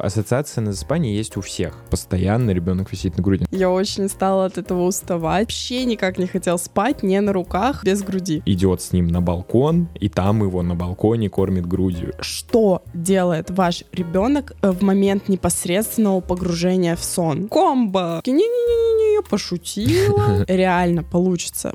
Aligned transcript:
Ассоциация 0.00 0.62
на 0.62 0.70
засыпание 0.70 1.16
есть 1.16 1.36
у 1.36 1.40
всех. 1.40 1.74
Постоянно 1.90 2.52
ребенок 2.52 2.92
висит 2.92 3.16
на 3.16 3.22
груди. 3.24 3.46
Я 3.50 3.68
очень 3.68 4.08
стала 4.08 4.44
от 4.44 4.56
этого 4.56 4.84
уставать. 4.84 5.48
Вообще 5.48 5.84
никак 5.84 6.18
не 6.18 6.28
хотел 6.28 6.56
спать, 6.56 7.02
не 7.02 7.20
на 7.20 7.32
руках, 7.32 7.82
без 7.82 8.04
груди. 8.04 8.40
Идет 8.46 8.80
с 8.80 8.92
ним 8.92 9.08
на 9.08 9.20
балкон, 9.20 9.88
и 9.98 10.08
там 10.08 10.44
его 10.44 10.62
на 10.62 10.76
балконе 10.76 11.28
кормит 11.28 11.66
грудью. 11.66 12.14
Что 12.20 12.84
делает 12.94 13.50
ваш 13.50 13.82
ребенок 13.90 14.52
э, 14.62 14.70
в 14.70 14.82
момент 14.82 15.28
непосредственного 15.28 16.20
погружения 16.20 16.94
в 16.94 17.02
сон? 17.02 17.48
Комбо! 17.48 18.22
Не-не-не-не, 18.24 19.22
пошутила. 19.28 20.44
Реально 20.48 21.02
получится. 21.02 21.74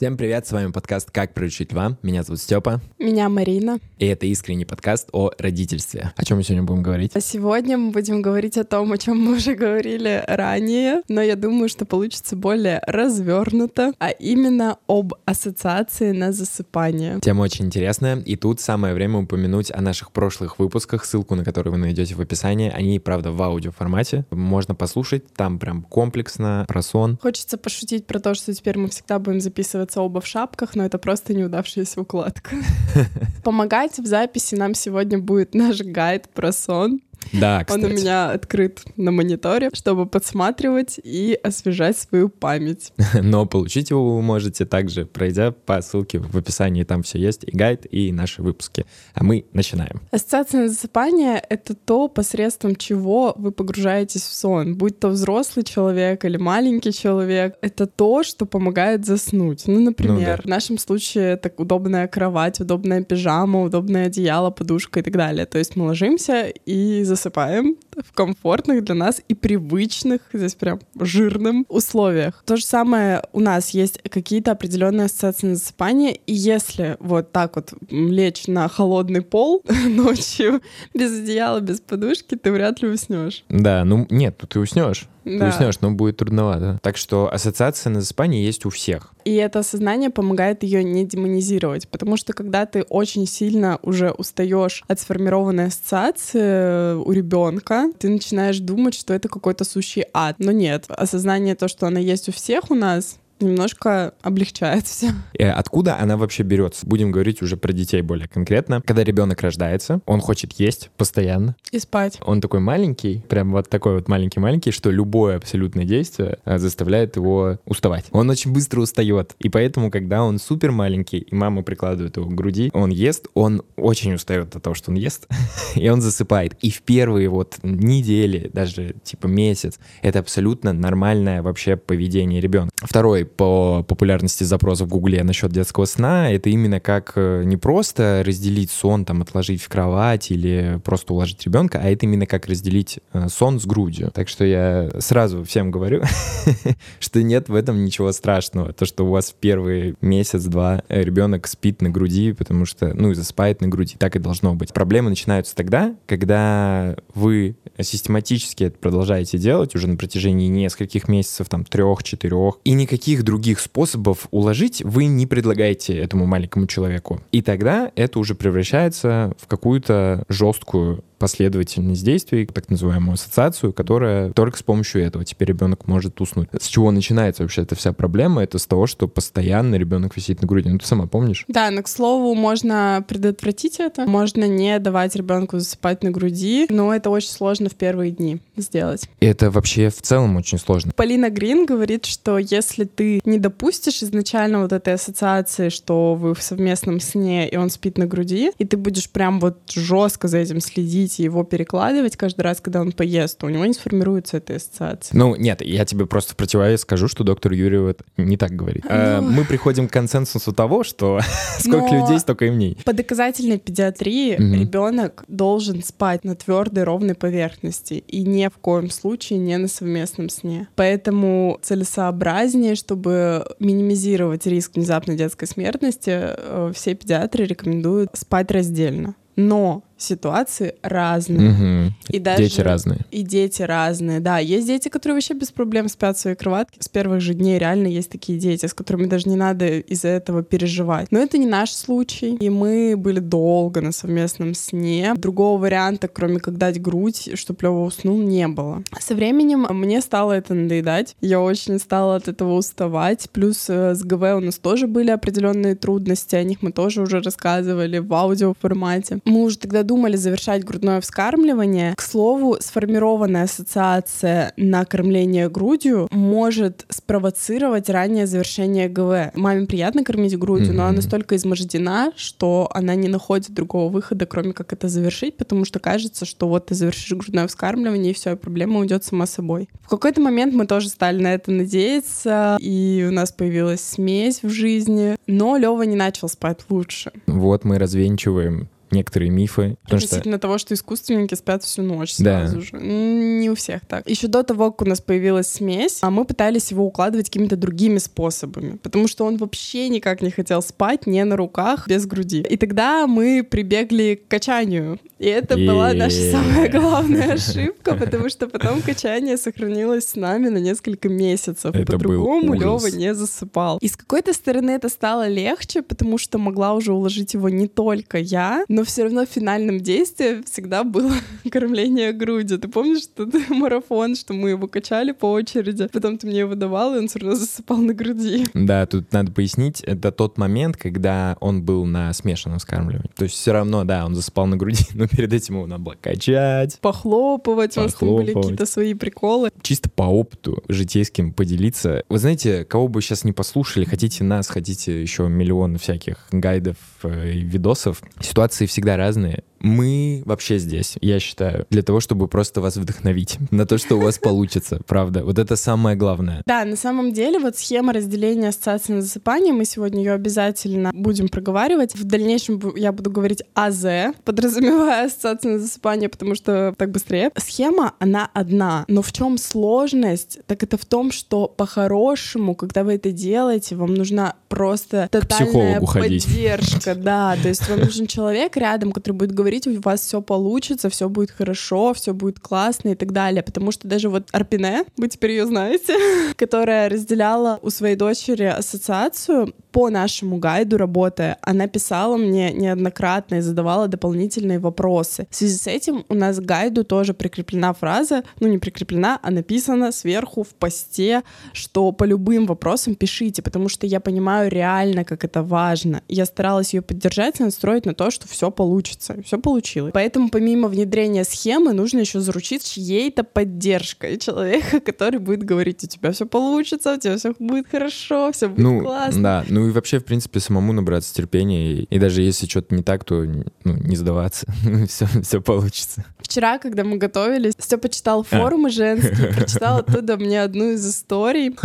Всем 0.00 0.16
привет, 0.16 0.46
с 0.46 0.52
вами 0.52 0.72
подкаст 0.72 1.10
«Как 1.10 1.34
приручить 1.34 1.74
льва». 1.74 1.98
Меня 2.02 2.22
зовут 2.22 2.40
Степа. 2.40 2.80
Меня 2.98 3.28
Марина. 3.28 3.80
И 3.98 4.06
это 4.06 4.24
искренний 4.24 4.64
подкаст 4.64 5.10
о 5.12 5.30
родительстве. 5.36 6.14
О 6.16 6.24
чем 6.24 6.38
мы 6.38 6.42
сегодня 6.42 6.62
будем 6.62 6.82
говорить? 6.82 7.14
А 7.14 7.20
сегодня 7.20 7.76
мы 7.76 7.90
будем 7.90 8.22
говорить 8.22 8.56
о 8.56 8.64
том, 8.64 8.92
о 8.92 8.96
чем 8.96 9.18
мы 9.18 9.36
уже 9.36 9.54
говорили 9.54 10.24
ранее, 10.26 11.02
но 11.10 11.20
я 11.20 11.36
думаю, 11.36 11.68
что 11.68 11.84
получится 11.84 12.34
более 12.34 12.82
развернуто, 12.86 13.92
а 13.98 14.08
именно 14.08 14.78
об 14.86 15.12
ассоциации 15.26 16.12
на 16.12 16.32
засыпание. 16.32 17.20
Тема 17.20 17.42
очень 17.42 17.66
интересная, 17.66 18.16
и 18.20 18.36
тут 18.36 18.60
самое 18.60 18.94
время 18.94 19.18
упомянуть 19.18 19.70
о 19.70 19.82
наших 19.82 20.12
прошлых 20.12 20.58
выпусках, 20.58 21.04
ссылку 21.04 21.34
на 21.34 21.44
которые 21.44 21.72
вы 21.72 21.78
найдете 21.78 22.14
в 22.14 22.22
описании. 22.22 22.70
Они, 22.70 22.98
правда, 23.00 23.32
в 23.32 23.42
аудиоформате. 23.42 24.24
Можно 24.30 24.74
послушать, 24.74 25.30
там 25.34 25.58
прям 25.58 25.82
комплексно 25.82 26.64
про 26.66 26.80
сон. 26.80 27.18
Хочется 27.20 27.58
пошутить 27.58 28.06
про 28.06 28.18
то, 28.18 28.32
что 28.32 28.54
теперь 28.54 28.78
мы 28.78 28.88
всегда 28.88 29.18
будем 29.18 29.42
записывать 29.42 29.89
оказывается 29.90 30.02
оба 30.02 30.20
в 30.20 30.26
шапках, 30.26 30.76
но 30.76 30.84
это 30.84 30.98
просто 30.98 31.34
неудавшаяся 31.34 32.00
укладка. 32.00 32.56
Помогать 33.44 33.98
в 33.98 34.06
записи 34.06 34.54
нам 34.54 34.74
сегодня 34.74 35.18
будет 35.18 35.54
наш 35.54 35.80
гайд 35.80 36.28
про 36.28 36.52
сон. 36.52 37.00
Да, 37.32 37.64
кстати. 37.64 37.84
Он 37.84 37.90
у 37.90 37.94
меня 37.94 38.30
открыт 38.30 38.82
на 38.96 39.10
мониторе, 39.10 39.70
чтобы 39.72 40.06
подсматривать 40.06 40.98
и 41.02 41.38
освежать 41.42 41.98
свою 41.98 42.28
память. 42.28 42.92
Но 43.22 43.46
получить 43.46 43.90
его 43.90 44.16
вы 44.16 44.22
можете 44.22 44.64
также, 44.64 45.06
пройдя 45.06 45.52
по 45.52 45.80
ссылке 45.80 46.18
в 46.18 46.36
описании, 46.36 46.84
там 46.84 47.02
все 47.02 47.18
есть, 47.18 47.44
и 47.44 47.56
гайд, 47.56 47.86
и 47.90 48.12
наши 48.12 48.42
выпуски. 48.42 48.84
А 49.14 49.22
мы 49.22 49.44
начинаем. 49.52 50.00
Ассоциация 50.10 50.62
на 50.62 50.68
засыпание— 50.68 51.42
это 51.48 51.74
то, 51.74 52.08
посредством 52.08 52.76
чего 52.76 53.34
вы 53.36 53.52
погружаетесь 53.52 54.22
в 54.22 54.32
сон. 54.32 54.76
Будь 54.76 54.98
то 54.98 55.08
взрослый 55.08 55.64
человек 55.64 56.24
или 56.24 56.36
маленький 56.36 56.92
человек, 56.92 57.56
это 57.60 57.86
то, 57.86 58.22
что 58.22 58.46
помогает 58.46 59.06
заснуть. 59.06 59.64
Ну, 59.66 59.80
например, 59.80 60.18
ну, 60.18 60.24
да. 60.24 60.42
в 60.42 60.46
нашем 60.46 60.78
случае 60.78 61.32
это 61.32 61.52
удобная 61.56 62.08
кровать, 62.08 62.60
удобная 62.60 63.02
пижама, 63.02 63.62
удобное 63.62 64.06
одеяло, 64.06 64.50
подушка 64.50 65.00
и 65.00 65.02
так 65.02 65.14
далее. 65.14 65.46
То 65.46 65.58
есть 65.58 65.76
мы 65.76 65.86
ложимся 65.86 66.46
и 66.66 67.04
засыпаем 67.10 67.76
в 67.96 68.12
комфортных 68.12 68.84
для 68.84 68.94
нас 68.94 69.20
и 69.28 69.34
привычных, 69.34 70.20
здесь 70.32 70.54
прям 70.54 70.80
жирным 70.98 71.66
условиях. 71.68 72.42
То 72.46 72.56
же 72.56 72.64
самое 72.64 73.22
у 73.32 73.40
нас 73.40 73.70
есть 73.70 74.00
какие-то 74.08 74.52
определенные 74.52 75.06
ассоциации 75.06 75.48
на 75.48 75.54
засыпание, 75.56 76.14
и 76.14 76.32
если 76.32 76.96
вот 77.00 77.32
так 77.32 77.56
вот 77.56 77.74
лечь 77.90 78.46
на 78.46 78.68
холодный 78.68 79.22
пол 79.22 79.62
ночью 79.88 80.62
без 80.94 81.18
одеяла, 81.18 81.60
без 81.60 81.80
подушки, 81.80 82.36
ты 82.36 82.52
вряд 82.52 82.82
ли 82.82 82.88
уснешь. 82.88 83.44
Да, 83.48 83.84
ну 83.84 84.06
нет, 84.10 84.36
ну 84.40 84.48
ты 84.48 84.60
уснешь. 84.60 85.08
Да. 85.24 85.48
уснешь, 85.48 85.80
но 85.80 85.90
будет 85.90 86.18
трудновато. 86.18 86.78
Так 86.82 86.96
что 86.96 87.32
ассоциация 87.32 87.90
на 87.90 88.00
засыпание 88.00 88.44
есть 88.44 88.64
у 88.64 88.70
всех. 88.70 89.12
И 89.24 89.34
это 89.34 89.60
осознание 89.60 90.10
помогает 90.10 90.62
ее 90.62 90.82
не 90.82 91.04
демонизировать, 91.04 91.88
потому 91.88 92.16
что 92.16 92.32
когда 92.32 92.66
ты 92.66 92.82
очень 92.82 93.26
сильно 93.26 93.78
уже 93.82 94.10
устаешь 94.10 94.82
от 94.88 95.00
сформированной 95.00 95.66
ассоциации 95.66 96.94
у 96.94 97.12
ребенка, 97.12 97.90
ты 97.98 98.08
начинаешь 98.08 98.58
думать, 98.58 98.94
что 98.94 99.14
это 99.14 99.28
какой-то 99.28 99.64
сущий 99.64 100.04
ад. 100.12 100.36
Но 100.38 100.52
нет, 100.52 100.84
осознание 100.88 101.54
то, 101.54 101.68
что 101.68 101.86
она 101.86 102.00
есть 102.00 102.28
у 102.28 102.32
всех 102.32 102.70
у 102.70 102.74
нас, 102.74 103.18
немножко 103.40 104.14
облегчает 104.22 104.86
все. 104.86 105.12
И 105.34 105.42
откуда 105.42 105.98
она 105.98 106.16
вообще 106.16 106.42
берется? 106.42 106.86
Будем 106.86 107.10
говорить 107.10 107.42
уже 107.42 107.56
про 107.56 107.72
детей 107.72 108.02
более 108.02 108.28
конкретно. 108.28 108.82
Когда 108.84 109.04
ребенок 109.04 109.40
рождается, 109.42 110.00
он 110.06 110.20
хочет 110.20 110.52
есть 110.52 110.90
постоянно. 110.96 111.56
И 111.72 111.78
спать. 111.78 112.18
Он 112.24 112.40
такой 112.40 112.60
маленький, 112.60 113.24
прям 113.28 113.52
вот 113.52 113.68
такой 113.68 113.94
вот 113.94 114.08
маленький-маленький, 114.08 114.70
что 114.70 114.90
любое 114.90 115.36
абсолютное 115.36 115.84
действие 115.84 116.38
а, 116.44 116.58
заставляет 116.58 117.16
его 117.16 117.58
уставать. 117.64 118.06
Он 118.10 118.28
очень 118.30 118.52
быстро 118.52 118.80
устает. 118.80 119.34
И 119.38 119.48
поэтому, 119.48 119.90
когда 119.90 120.22
он 120.22 120.38
супер 120.38 120.72
маленький, 120.72 121.18
и 121.18 121.34
мама 121.34 121.62
прикладывает 121.62 122.16
его 122.16 122.26
к 122.26 122.34
груди, 122.34 122.70
он 122.72 122.90
ест, 122.90 123.28
он 123.34 123.62
очень 123.76 124.14
устает 124.14 124.54
от 124.56 124.62
того, 124.62 124.74
что 124.74 124.90
он 124.90 124.96
ест, 124.96 125.26
и 125.74 125.88
он 125.88 126.00
засыпает. 126.00 126.54
И 126.60 126.70
в 126.70 126.82
первые 126.82 127.28
вот 127.28 127.58
недели, 127.62 128.50
даже 128.52 128.94
типа 129.02 129.26
месяц, 129.26 129.78
это 130.02 130.18
абсолютно 130.18 130.72
нормальное 130.72 131.42
вообще 131.42 131.76
поведение 131.76 132.40
ребенка. 132.40 132.70
Второй 132.76 133.29
по 133.36 133.84
популярности 133.86 134.44
запросов 134.44 134.88
в 134.88 134.90
Гугле 134.90 135.22
насчет 135.22 135.50
детского 135.52 135.84
сна, 135.84 136.30
это 136.30 136.50
именно 136.50 136.80
как 136.80 137.12
э, 137.16 137.42
не 137.44 137.56
просто 137.56 138.22
разделить 138.24 138.70
сон, 138.70 139.04
там, 139.04 139.22
отложить 139.22 139.62
в 139.62 139.68
кровать 139.68 140.30
или 140.30 140.80
просто 140.84 141.12
уложить 141.12 141.44
ребенка, 141.44 141.80
а 141.82 141.88
это 141.88 142.06
именно 142.06 142.26
как 142.26 142.46
разделить 142.46 143.00
э, 143.12 143.28
сон 143.28 143.60
с 143.60 143.66
грудью. 143.66 144.10
Так 144.12 144.28
что 144.28 144.44
я 144.44 144.90
сразу 144.98 145.44
всем 145.44 145.70
говорю, 145.70 146.02
что 147.00 147.22
нет 147.22 147.48
в 147.48 147.54
этом 147.54 147.84
ничего 147.84 148.12
страшного. 148.12 148.72
То, 148.72 148.84
что 148.84 149.04
у 149.04 149.10
вас 149.10 149.30
в 149.30 149.34
первый 149.34 149.94
месяц-два 150.00 150.82
ребенок 150.88 151.46
спит 151.46 151.82
на 151.82 151.90
груди, 151.90 152.32
потому 152.32 152.64
что, 152.64 152.94
ну, 152.94 153.10
и 153.10 153.14
засыпает 153.14 153.60
на 153.60 153.68
груди, 153.68 153.96
так 153.98 154.16
и 154.16 154.18
должно 154.18 154.54
быть. 154.54 154.72
Проблемы 154.72 155.10
начинаются 155.10 155.54
тогда, 155.54 155.94
когда 156.06 156.96
вы 157.14 157.56
систематически 157.78 158.64
это 158.64 158.78
продолжаете 158.78 159.38
делать 159.38 159.74
уже 159.74 159.88
на 159.88 159.96
протяжении 159.96 160.48
нескольких 160.48 161.08
месяцев, 161.08 161.48
там, 161.48 161.64
трех-четырех, 161.64 162.58
и 162.64 162.72
никаких 162.72 163.19
никаких 163.20 163.24
других 163.24 163.60
способов 163.60 164.26
уложить 164.30 164.82
вы 164.84 165.06
не 165.06 165.26
предлагаете 165.26 165.96
этому 165.96 166.26
маленькому 166.26 166.66
человеку. 166.66 167.20
И 167.32 167.42
тогда 167.42 167.90
это 167.96 168.18
уже 168.18 168.34
превращается 168.34 169.34
в 169.38 169.46
какую-то 169.46 170.24
жесткую 170.28 171.04
последовательность 171.20 172.02
действий, 172.02 172.46
так 172.46 172.70
называемую 172.70 173.14
ассоциацию, 173.14 173.72
которая 173.72 174.32
только 174.32 174.58
с 174.58 174.62
помощью 174.62 175.04
этого 175.04 175.24
теперь 175.24 175.48
ребенок 175.48 175.86
может 175.86 176.20
уснуть. 176.20 176.48
С 176.58 176.66
чего 176.66 176.90
начинается 176.90 177.42
вообще 177.42 177.62
эта 177.62 177.76
вся 177.76 177.92
проблема? 177.92 178.42
Это 178.42 178.58
с 178.58 178.66
того, 178.66 178.86
что 178.86 179.06
постоянно 179.06 179.76
ребенок 179.76 180.16
висит 180.16 180.40
на 180.40 180.48
груди. 180.48 180.70
Ну, 180.70 180.78
ты 180.78 180.86
сама 180.86 181.06
помнишь? 181.06 181.44
Да, 181.46 181.70
но, 181.70 181.82
к 181.82 181.88
слову, 181.88 182.34
можно 182.34 183.04
предотвратить 183.06 183.80
это. 183.80 184.06
Можно 184.06 184.48
не 184.48 184.78
давать 184.78 185.14
ребенку 185.14 185.58
засыпать 185.58 186.02
на 186.02 186.10
груди, 186.10 186.66
но 186.70 186.92
это 186.94 187.10
очень 187.10 187.30
сложно 187.30 187.68
в 187.68 187.74
первые 187.74 188.12
дни 188.12 188.40
сделать. 188.56 189.08
Это 189.20 189.50
вообще 189.50 189.90
в 189.90 190.00
целом 190.00 190.36
очень 190.36 190.58
сложно. 190.58 190.92
Полина 190.96 191.28
Грин 191.28 191.66
говорит, 191.66 192.06
что 192.06 192.38
если 192.38 192.84
ты 192.84 193.20
не 193.26 193.38
допустишь 193.38 194.02
изначально 194.02 194.62
вот 194.62 194.72
этой 194.72 194.94
ассоциации, 194.94 195.68
что 195.68 196.14
вы 196.14 196.34
в 196.34 196.42
совместном 196.42 196.98
сне, 196.98 197.46
и 197.48 197.56
он 197.56 197.68
спит 197.68 197.98
на 197.98 198.06
груди, 198.06 198.52
и 198.58 198.64
ты 198.64 198.78
будешь 198.78 199.10
прям 199.10 199.38
вот 199.38 199.58
жестко 199.70 200.26
за 200.26 200.38
этим 200.38 200.60
следить, 200.60 201.09
и 201.18 201.24
его 201.24 201.44
перекладывать 201.44 202.16
каждый 202.16 202.42
раз, 202.42 202.60
когда 202.60 202.80
он 202.80 202.92
поест, 202.92 203.38
то 203.38 203.46
у 203.46 203.48
него 203.48 203.64
не 203.66 203.72
сформируется 203.72 204.36
эта 204.36 204.56
ассоциация. 204.56 205.16
Ну, 205.16 205.34
нет, 205.36 205.62
я 205.62 205.84
тебе 205.84 206.06
просто 206.06 206.34
в 206.34 206.36
противовес 206.36 206.82
скажу, 206.82 207.08
что 207.08 207.24
доктор 207.24 207.52
Юрьев 207.52 207.96
не 208.16 208.36
так 208.36 208.52
говорит. 208.52 208.84
А, 208.88 209.20
ну... 209.20 209.30
Мы 209.30 209.44
приходим 209.44 209.88
к 209.88 209.92
консенсусу 209.92 210.52
того, 210.52 210.84
что 210.84 211.20
сколько 211.58 211.94
людей, 211.94 212.18
столько 212.18 212.46
и 212.46 212.50
мнений. 212.50 212.78
По 212.84 212.92
доказательной 212.92 213.58
педиатрии 213.58 214.36
mm 214.38 214.60
ребенок 214.60 215.24
должен 215.26 215.82
спать 215.82 216.22
на 216.22 216.34
твердой 216.36 216.84
ровной 216.84 217.14
поверхности 217.14 217.94
и 218.06 218.22
ни 218.22 218.46
в 218.46 218.58
коем 218.58 218.90
случае 218.90 219.38
не 219.38 219.56
на 219.56 219.68
совместном 219.68 220.28
сне. 220.28 220.68
Поэтому 220.76 221.58
целесообразнее, 221.62 222.74
чтобы 222.74 223.46
минимизировать 223.58 224.46
риск 224.46 224.76
внезапной 224.76 225.16
детской 225.16 225.46
смертности, 225.46 226.10
э, 226.12 226.72
все 226.74 226.94
педиатры 226.94 227.44
рекомендуют 227.44 228.10
спать 228.14 228.50
раздельно. 228.50 229.14
Но 229.36 229.82
ситуации 230.00 230.74
разные. 230.82 231.50
Угу. 231.50 231.94
И 232.08 232.18
даже 232.18 232.42
дети 232.42 232.60
разные. 232.60 233.00
И 233.10 233.22
дети 233.22 233.62
разные, 233.62 234.20
да. 234.20 234.38
Есть 234.38 234.66
дети, 234.66 234.88
которые 234.88 235.16
вообще 235.16 235.34
без 235.34 235.50
проблем 235.50 235.88
спят 235.88 236.16
в 236.16 236.20
своей 236.20 236.36
кроватке. 236.36 236.78
С 236.80 236.88
первых 236.88 237.20
же 237.20 237.34
дней 237.34 237.58
реально 237.58 237.86
есть 237.86 238.10
такие 238.10 238.38
дети, 238.38 238.66
с 238.66 238.74
которыми 238.74 239.06
даже 239.06 239.28
не 239.28 239.36
надо 239.36 239.78
из-за 239.78 240.08
этого 240.08 240.42
переживать. 240.42 241.08
Но 241.10 241.18
это 241.18 241.38
не 241.38 241.46
наш 241.46 241.70
случай. 241.70 242.36
И 242.36 242.50
мы 242.50 242.94
были 242.96 243.20
долго 243.20 243.80
на 243.80 243.92
совместном 243.92 244.54
сне. 244.54 245.14
Другого 245.16 245.60
варианта, 245.60 246.08
кроме 246.08 246.40
как 246.40 246.56
дать 246.56 246.80
грудь, 246.80 247.30
чтобы 247.34 247.58
Лёва 247.62 247.84
уснул, 247.84 248.18
не 248.18 248.48
было. 248.48 248.82
Со 248.98 249.14
временем 249.14 249.66
мне 249.70 250.00
стало 250.00 250.32
это 250.32 250.54
надоедать. 250.54 251.16
Я 251.20 251.40
очень 251.40 251.78
стала 251.78 252.16
от 252.16 252.28
этого 252.28 252.54
уставать. 252.54 253.28
Плюс 253.30 253.66
э, 253.68 253.94
с 253.94 254.02
ГВ 254.02 254.22
у 254.36 254.40
нас 254.40 254.58
тоже 254.58 254.86
были 254.86 255.10
определенные 255.10 255.74
трудности. 255.74 256.36
О 256.36 256.42
них 256.42 256.62
мы 256.62 256.72
тоже 256.72 257.02
уже 257.02 257.20
рассказывали 257.20 257.98
в 257.98 258.12
аудиоформате. 258.12 259.18
Мы 259.24 259.42
уже 259.42 259.58
тогда 259.58 259.82
задумали 259.90 260.14
завершать 260.14 260.62
грудное 260.62 261.00
вскармливание, 261.00 261.94
к 261.96 262.00
слову, 262.00 262.58
сформированная 262.60 263.42
ассоциация 263.44 264.52
на 264.56 264.84
кормление 264.84 265.48
грудью 265.48 266.06
может 266.12 266.86
спровоцировать 266.88 267.90
раннее 267.90 268.28
завершение 268.28 268.88
ГВ. 268.88 269.34
Маме 269.34 269.66
приятно 269.66 270.04
кормить 270.04 270.38
грудью, 270.38 270.68
mm-hmm. 270.68 270.76
но 270.76 270.84
она 270.84 270.92
настолько 270.92 271.34
измождена, 271.34 272.12
что 272.14 272.70
она 272.72 272.94
не 272.94 273.08
находит 273.08 273.50
другого 273.50 273.90
выхода, 273.90 274.26
кроме 274.26 274.52
как 274.52 274.72
это 274.72 274.86
завершить, 274.88 275.36
потому 275.36 275.64
что 275.64 275.80
кажется, 275.80 276.24
что 276.24 276.46
вот 276.46 276.66
ты 276.66 276.76
завершишь 276.76 277.18
грудное 277.18 277.48
вскармливание, 277.48 278.12
и 278.12 278.14
все, 278.14 278.36
проблема 278.36 278.78
уйдет 278.78 279.02
сама 279.02 279.26
собой. 279.26 279.68
В 279.82 279.88
какой-то 279.88 280.20
момент 280.20 280.54
мы 280.54 280.66
тоже 280.66 280.88
стали 280.88 281.20
на 281.20 281.34
это 281.34 281.50
надеяться, 281.50 282.58
и 282.60 283.04
у 283.08 283.12
нас 283.12 283.32
появилась 283.32 283.80
смесь 283.80 284.44
в 284.44 284.50
жизни, 284.50 285.16
но 285.26 285.56
Лева 285.56 285.82
не 285.82 285.96
начал 285.96 286.28
спать 286.28 286.60
лучше. 286.68 287.10
Вот 287.26 287.64
мы 287.64 287.76
развенчиваем 287.80 288.68
некоторые 288.92 289.30
мифы. 289.30 289.76
Относительно 289.84 290.36
что... 290.36 290.42
того, 290.42 290.58
что 290.58 290.74
искусственники 290.74 291.34
спят 291.34 291.62
всю 291.64 291.82
ночь 291.82 292.14
сразу 292.14 292.56
да. 292.56 292.60
же. 292.60 292.76
Не 292.80 293.50
у 293.50 293.54
всех 293.54 293.86
так. 293.86 294.08
Еще 294.08 294.28
до 294.28 294.42
того, 294.42 294.70
как 294.70 294.82
у 294.82 294.88
нас 294.88 295.00
появилась 295.00 295.48
смесь, 295.48 295.98
а 296.02 296.10
мы 296.10 296.24
пытались 296.24 296.70
его 296.70 296.86
укладывать 296.86 297.26
какими-то 297.26 297.56
другими 297.56 297.98
способами, 297.98 298.76
потому 298.76 299.08
что 299.08 299.24
он 299.24 299.36
вообще 299.36 299.88
никак 299.88 300.22
не 300.22 300.30
хотел 300.30 300.62
спать 300.62 301.06
не 301.06 301.24
на 301.24 301.36
руках, 301.36 301.88
без 301.88 302.06
груди. 302.06 302.44
И 302.48 302.56
тогда 302.56 303.06
мы 303.06 303.46
прибегли 303.48 304.14
к 304.14 304.28
качанию. 304.28 304.98
И 305.18 305.26
это 305.26 305.56
была 305.56 305.92
наша 305.92 306.30
самая 306.30 306.68
главная 306.72 307.34
ошибка, 307.34 307.94
потому 307.94 308.28
что 308.28 308.48
потом 308.48 308.80
качание 308.82 309.36
сохранилось 309.36 310.08
с 310.08 310.14
нами 310.16 310.48
на 310.48 310.58
несколько 310.58 311.08
месяцев. 311.08 311.72
По-другому 311.72 312.54
Лева 312.54 312.86
не 312.86 313.14
засыпал. 313.14 313.78
И 313.80 313.88
с 313.88 313.96
какой-то 313.96 314.32
стороны 314.32 314.70
это 314.70 314.88
стало 314.88 315.28
легче, 315.28 315.82
потому 315.82 316.18
что 316.18 316.38
могла 316.38 316.74
уже 316.74 316.92
уложить 316.92 317.34
его 317.34 317.48
не 317.48 317.68
только 317.68 318.18
я, 318.18 318.64
но 318.68 318.79
но 318.80 318.84
все 318.84 319.02
равно 319.02 319.26
финальным 319.26 319.78
действием 319.78 320.42
всегда 320.42 320.84
было 320.84 321.12
кормление 321.50 322.14
грудью. 322.14 322.58
Ты 322.58 322.66
помнишь 322.66 323.02
этот 323.14 323.34
марафон, 323.50 324.16
что 324.16 324.32
мы 324.32 324.50
его 324.50 324.68
качали 324.68 325.12
по 325.12 325.26
очереди, 325.32 325.86
потом 325.92 326.16
ты 326.16 326.26
мне 326.26 326.38
его 326.38 326.54
давал, 326.54 326.94
и 326.94 326.98
он 326.98 327.08
все 327.08 327.18
равно 327.18 327.34
засыпал 327.36 327.76
на 327.76 327.92
груди. 327.92 328.46
Да, 328.54 328.86
тут 328.86 329.12
надо 329.12 329.32
пояснить, 329.32 329.82
это 329.82 330.12
тот 330.12 330.38
момент, 330.38 330.78
когда 330.78 331.36
он 331.40 331.62
был 331.62 331.84
на 331.84 332.10
смешанном 332.14 332.58
скармливании. 332.58 333.10
То 333.14 333.24
есть 333.24 333.34
все 333.36 333.52
равно, 333.52 333.84
да, 333.84 334.06
он 334.06 334.14
засыпал 334.14 334.46
на 334.46 334.56
груди, 334.56 334.86
но 334.94 335.06
перед 335.06 335.30
этим 335.34 335.56
его 335.56 335.66
надо 335.66 335.82
было 335.82 335.96
качать. 336.00 336.78
Похлопывать, 336.80 337.74
Похлопывать. 337.74 337.76
у 337.76 337.80
нас 337.82 337.94
там 337.94 338.16
были 338.16 338.32
какие-то 338.32 338.64
свои 338.64 338.94
приколы. 338.94 339.50
Чисто 339.60 339.90
по 339.90 340.04
опыту 340.04 340.64
житейским 340.68 341.34
поделиться. 341.34 342.02
Вы 342.08 342.18
знаете, 342.18 342.64
кого 342.64 342.88
бы 342.88 343.02
сейчас 343.02 343.24
не 343.24 343.32
послушали, 343.32 343.84
хотите 343.84 344.24
нас, 344.24 344.48
хотите 344.48 345.02
еще 345.02 345.28
миллион 345.28 345.76
всяких 345.76 346.16
гайдов 346.32 346.76
э, 347.02 347.32
и 347.32 347.40
видосов, 347.40 348.02
ситуации 348.20 348.69
всегда 348.70 348.96
разные. 348.96 349.42
Мы 349.60 350.22
вообще 350.24 350.58
здесь, 350.58 350.96
я 351.00 351.20
считаю, 351.20 351.66
для 351.70 351.82
того, 351.82 352.00
чтобы 352.00 352.28
просто 352.28 352.60
вас 352.60 352.76
вдохновить 352.76 353.38
на 353.50 353.66
то, 353.66 353.78
что 353.78 353.96
у 353.96 354.00
вас 354.00 354.18
получится, 354.18 354.80
правда. 354.86 355.24
Вот 355.24 355.38
это 355.38 355.56
самое 355.56 355.96
главное. 355.96 356.42
Да, 356.46 356.64
на 356.64 356.76
самом 356.76 357.12
деле 357.12 357.38
вот 357.38 357.56
схема 357.58 357.92
разделения 357.92 358.48
ассоциации 358.48 358.94
на 358.94 359.02
засыпание, 359.02 359.52
мы 359.52 359.64
сегодня 359.64 360.02
ее 360.02 360.12
обязательно 360.12 360.90
будем 360.94 361.28
проговаривать. 361.28 361.94
В 361.94 362.04
дальнейшем 362.04 362.60
я 362.76 362.92
буду 362.92 363.10
говорить 363.10 363.42
АЗ, 363.54 364.14
подразумевая 364.24 365.06
ассоциацию 365.06 365.54
на 365.54 365.58
засыпание, 365.58 366.08
потому 366.08 366.34
что 366.34 366.74
так 366.76 366.90
быстрее. 366.90 367.30
Схема, 367.36 367.92
она 367.98 368.30
одна, 368.32 368.84
но 368.88 369.02
в 369.02 369.12
чем 369.12 369.36
сложность? 369.38 370.38
Так 370.46 370.62
это 370.62 370.78
в 370.78 370.84
том, 370.84 371.12
что 371.12 371.48
по-хорошему, 371.48 372.54
когда 372.54 372.82
вы 372.82 372.94
это 372.94 373.12
делаете, 373.12 373.76
вам 373.76 373.94
нужна 373.94 374.36
просто 374.48 375.08
тотальная 375.10 375.80
поддержка, 375.80 376.94
да, 376.94 377.36
то 377.40 377.48
есть 377.48 377.68
вам 377.68 377.80
нужен 377.80 378.06
человек 378.06 378.56
рядом, 378.56 378.92
который 378.92 379.14
будет 379.14 379.32
говорить 379.32 379.49
говорить, 379.50 379.66
у 379.66 379.80
вас 379.80 380.00
все 380.00 380.22
получится, 380.22 380.88
все 380.90 381.08
будет 381.08 381.30
хорошо, 381.30 381.92
все 381.92 382.14
будет 382.14 382.38
классно 382.38 382.90
и 382.90 382.94
так 382.94 383.12
далее. 383.12 383.42
Потому 383.42 383.72
что 383.72 383.88
даже 383.88 384.08
вот 384.08 384.28
Арпине, 384.32 384.84
вы 384.96 385.08
теперь 385.08 385.32
ее 385.32 385.46
знаете, 385.46 385.94
которая 386.36 386.88
разделяла 386.88 387.58
у 387.62 387.70
своей 387.70 387.96
дочери 387.96 388.44
ассоциацию 388.44 389.52
по 389.72 389.90
нашему 389.90 390.38
гайду 390.38 390.76
работая, 390.76 391.38
она 391.42 391.66
писала 391.66 392.16
мне 392.16 392.52
неоднократно 392.52 393.36
и 393.36 393.40
задавала 393.40 393.88
дополнительные 393.88 394.58
вопросы. 394.58 395.26
В 395.30 395.36
связи 395.36 395.56
с 395.56 395.66
этим 395.66 396.04
у 396.08 396.14
нас 396.14 396.38
к 396.38 396.42
гайду 396.42 396.84
тоже 396.84 397.14
прикреплена 397.14 397.72
фраза, 397.72 398.22
ну 398.40 398.48
не 398.48 398.58
прикреплена, 398.58 399.18
а 399.22 399.30
написана 399.30 399.92
сверху 399.92 400.42
в 400.42 400.48
посте, 400.48 401.22
что 401.52 401.92
по 401.92 402.04
любым 402.04 402.46
вопросам 402.46 402.94
пишите, 402.94 403.42
потому 403.42 403.68
что 403.68 403.86
я 403.86 404.00
понимаю 404.00 404.50
реально, 404.50 405.04
как 405.04 405.24
это 405.24 405.42
важно. 405.42 406.02
Я 406.08 406.24
старалась 406.24 406.74
ее 406.74 406.82
поддержать 406.82 407.40
и 407.40 407.44
настроить 407.44 407.86
на 407.86 407.94
то, 407.94 408.10
что 408.10 408.28
все 408.28 408.50
получится, 408.50 409.16
все 409.24 409.39
получилось. 409.40 409.92
Поэтому 409.92 410.28
помимо 410.28 410.68
внедрения 410.68 411.24
схемы 411.24 411.72
нужно 411.72 412.00
еще 412.00 412.20
заручить 412.20 412.64
чьей-то 412.64 413.24
поддержкой 413.24 414.18
человека, 414.18 414.80
который 414.80 415.18
будет 415.18 415.42
говорить, 415.42 415.84
у 415.84 415.86
тебя 415.86 416.12
все 416.12 416.26
получится, 416.26 416.94
у 416.94 416.98
тебя 416.98 417.16
все 417.16 417.34
будет 417.38 417.68
хорошо, 417.68 418.32
все 418.32 418.48
будет 418.48 418.60
ну, 418.60 418.80
классно. 418.80 419.22
Да, 419.22 419.44
ну 419.48 419.68
и 419.68 419.70
вообще, 419.70 419.98
в 419.98 420.04
принципе, 420.04 420.40
самому 420.40 420.72
набраться 420.72 421.14
терпения. 421.14 421.72
И, 421.72 421.82
и 421.84 421.98
даже 421.98 422.22
если 422.22 422.46
что-то 422.46 422.74
не 422.74 422.82
так, 422.82 423.04
то 423.04 423.22
ну, 423.24 423.50
не 423.64 423.96
сдаваться. 423.96 424.46
все, 424.88 425.06
все 425.22 425.40
получится. 425.40 426.04
Вчера, 426.18 426.58
когда 426.58 426.84
мы 426.84 426.96
готовились, 426.96 427.54
все 427.58 427.76
почитал 427.78 428.20
а. 428.20 428.24
форумы 428.24 428.68
а. 428.68 428.72
женские, 428.72 429.32
прочитал 429.36 429.78
оттуда 429.78 430.16
мне 430.16 430.42
одну 430.42 430.72
из 430.72 430.88
историй. 430.88 431.56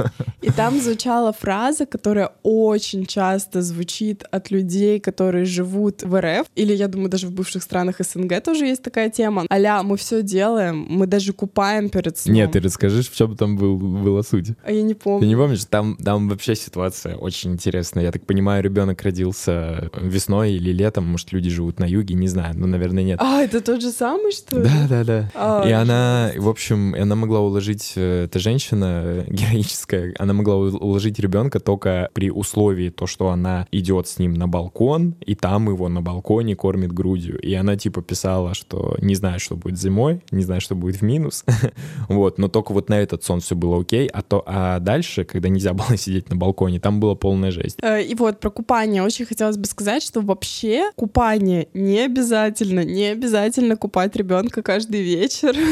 И 0.42 0.51
там 0.51 0.80
звучала 0.80 1.33
фраза, 1.33 1.86
которая 1.86 2.31
очень 2.44 3.06
часто 3.06 3.62
звучит 3.62 4.24
от 4.31 4.51
людей, 4.51 5.00
которые 5.00 5.45
живут 5.45 6.04
в 6.04 6.19
РФ, 6.19 6.48
или, 6.56 6.74
я 6.74 6.88
думаю, 6.88 7.10
даже 7.10 7.28
в 7.28 7.31
бывших 7.31 7.63
странах 7.65 7.97
СНГ 8.00 8.41
тоже 8.41 8.65
есть 8.65 8.83
такая 8.83 9.09
тема. 9.09 9.45
Аля, 9.51 9.83
мы 9.83 9.97
все 9.97 10.21
делаем, 10.21 10.85
мы 10.89 11.07
даже 11.07 11.33
купаем 11.33 11.89
перед 11.89 12.17
сном. 12.17 12.35
Нет, 12.35 12.51
ты 12.53 12.59
расскажешь, 12.59 13.09
в 13.09 13.15
чем 13.15 13.35
там 13.35 13.57
был, 13.57 13.77
была 13.77 14.23
суть. 14.23 14.51
А 14.63 14.71
я 14.71 14.81
не 14.81 14.94
помню. 14.94 15.21
Ты 15.21 15.27
не 15.27 15.35
помнишь? 15.35 15.65
Там, 15.65 15.97
там 15.97 16.29
вообще 16.29 16.56
ситуация 16.56 17.15
очень 17.15 17.53
интересная. 17.53 18.03
Я 18.03 18.12
так 18.12 18.25
понимаю, 18.25 18.63
ребенок 18.63 19.01
родился 19.01 19.89
весной 20.00 20.53
или 20.53 20.71
летом, 20.71 21.06
может, 21.06 21.31
люди 21.31 21.50
живут 21.50 21.79
на 21.79 21.85
юге, 21.85 22.15
не 22.15 22.27
знаю, 22.27 22.53
но, 22.57 22.67
наверное, 22.67 23.03
нет. 23.03 23.19
А, 23.21 23.41
это 23.41 23.62
тот 23.62 23.81
же 23.81 23.89
самый, 23.89 24.31
что 24.31 24.59
ли? 24.59 24.63
Да, 24.63 24.88
да, 24.88 25.03
да. 25.03 25.31
А, 25.33 25.68
и 25.68 25.71
она, 25.71 26.31
в 26.38 26.47
общем, 26.47 26.94
она 26.94 27.15
могла 27.15 27.39
уложить, 27.39 27.94
э, 27.95 28.25
эта 28.25 28.39
женщина 28.39 29.25
героическая, 29.27 30.13
она 30.19 30.33
могла 30.33 30.57
уложить 30.57 31.19
ребенка 31.19 31.59
только 31.59 32.09
при 32.13 32.29
условии 32.29 32.89
то, 32.89 33.07
что 33.07 33.29
она 33.29 33.68
идет 33.71 34.07
с 34.07 34.19
ним 34.19 34.33
на 34.33 34.47
балкон, 34.47 35.15
и 35.25 35.35
там 35.35 35.69
его 35.69 35.89
на 35.89 36.01
балконе 36.01 36.56
кормит 36.56 36.91
грудью. 36.91 37.39
И 37.39 37.53
она 37.56 37.75
типа 37.75 38.02
писала, 38.02 38.54
что 38.54 38.96
не 39.00 39.16
знает, 39.16 39.42
что 39.42 39.56
будет 39.56 39.80
зимой, 39.80 40.22
не 40.31 40.44
знает, 40.44 40.62
что 40.62 40.75
будет 40.75 40.98
в 40.98 41.02
минус. 41.02 41.46
вот, 42.10 42.38
но 42.38 42.48
только 42.48 42.74
вот 42.74 42.90
на 42.90 43.00
этот 43.00 43.24
сон 43.24 43.42
все 43.42 43.56
было 43.56 43.81
окей, 43.81 44.07
а 44.07 44.22
то, 44.22 44.44
а 44.46 44.80
дальше, 44.80 45.24
когда 45.24 45.50
нельзя 45.50 45.74
было 45.74 45.98
сидеть 45.98 46.30
на 46.30 46.36
балконе, 46.36 46.80
там 46.80 47.00
была 47.00 47.16
полная 47.16 47.52
жесть. 47.52 47.78
Э, 47.81 48.02
и 48.02 48.16
вот 48.16 48.40
про 48.40 48.50
купание 48.50 49.04
очень 49.04 49.25
хотелось 49.25 49.57
бы 49.57 49.66
сказать, 49.66 50.04
что 50.04 50.22
вообще 50.22 50.92
купание 50.96 51.68
не 51.74 52.00
обязательно, 52.00 52.83
не 52.83 53.07
обязательно 53.07 53.78
купать 53.78 54.16
ребенка 54.16 54.62
каждый 54.62 55.02
вечер. 55.02 55.56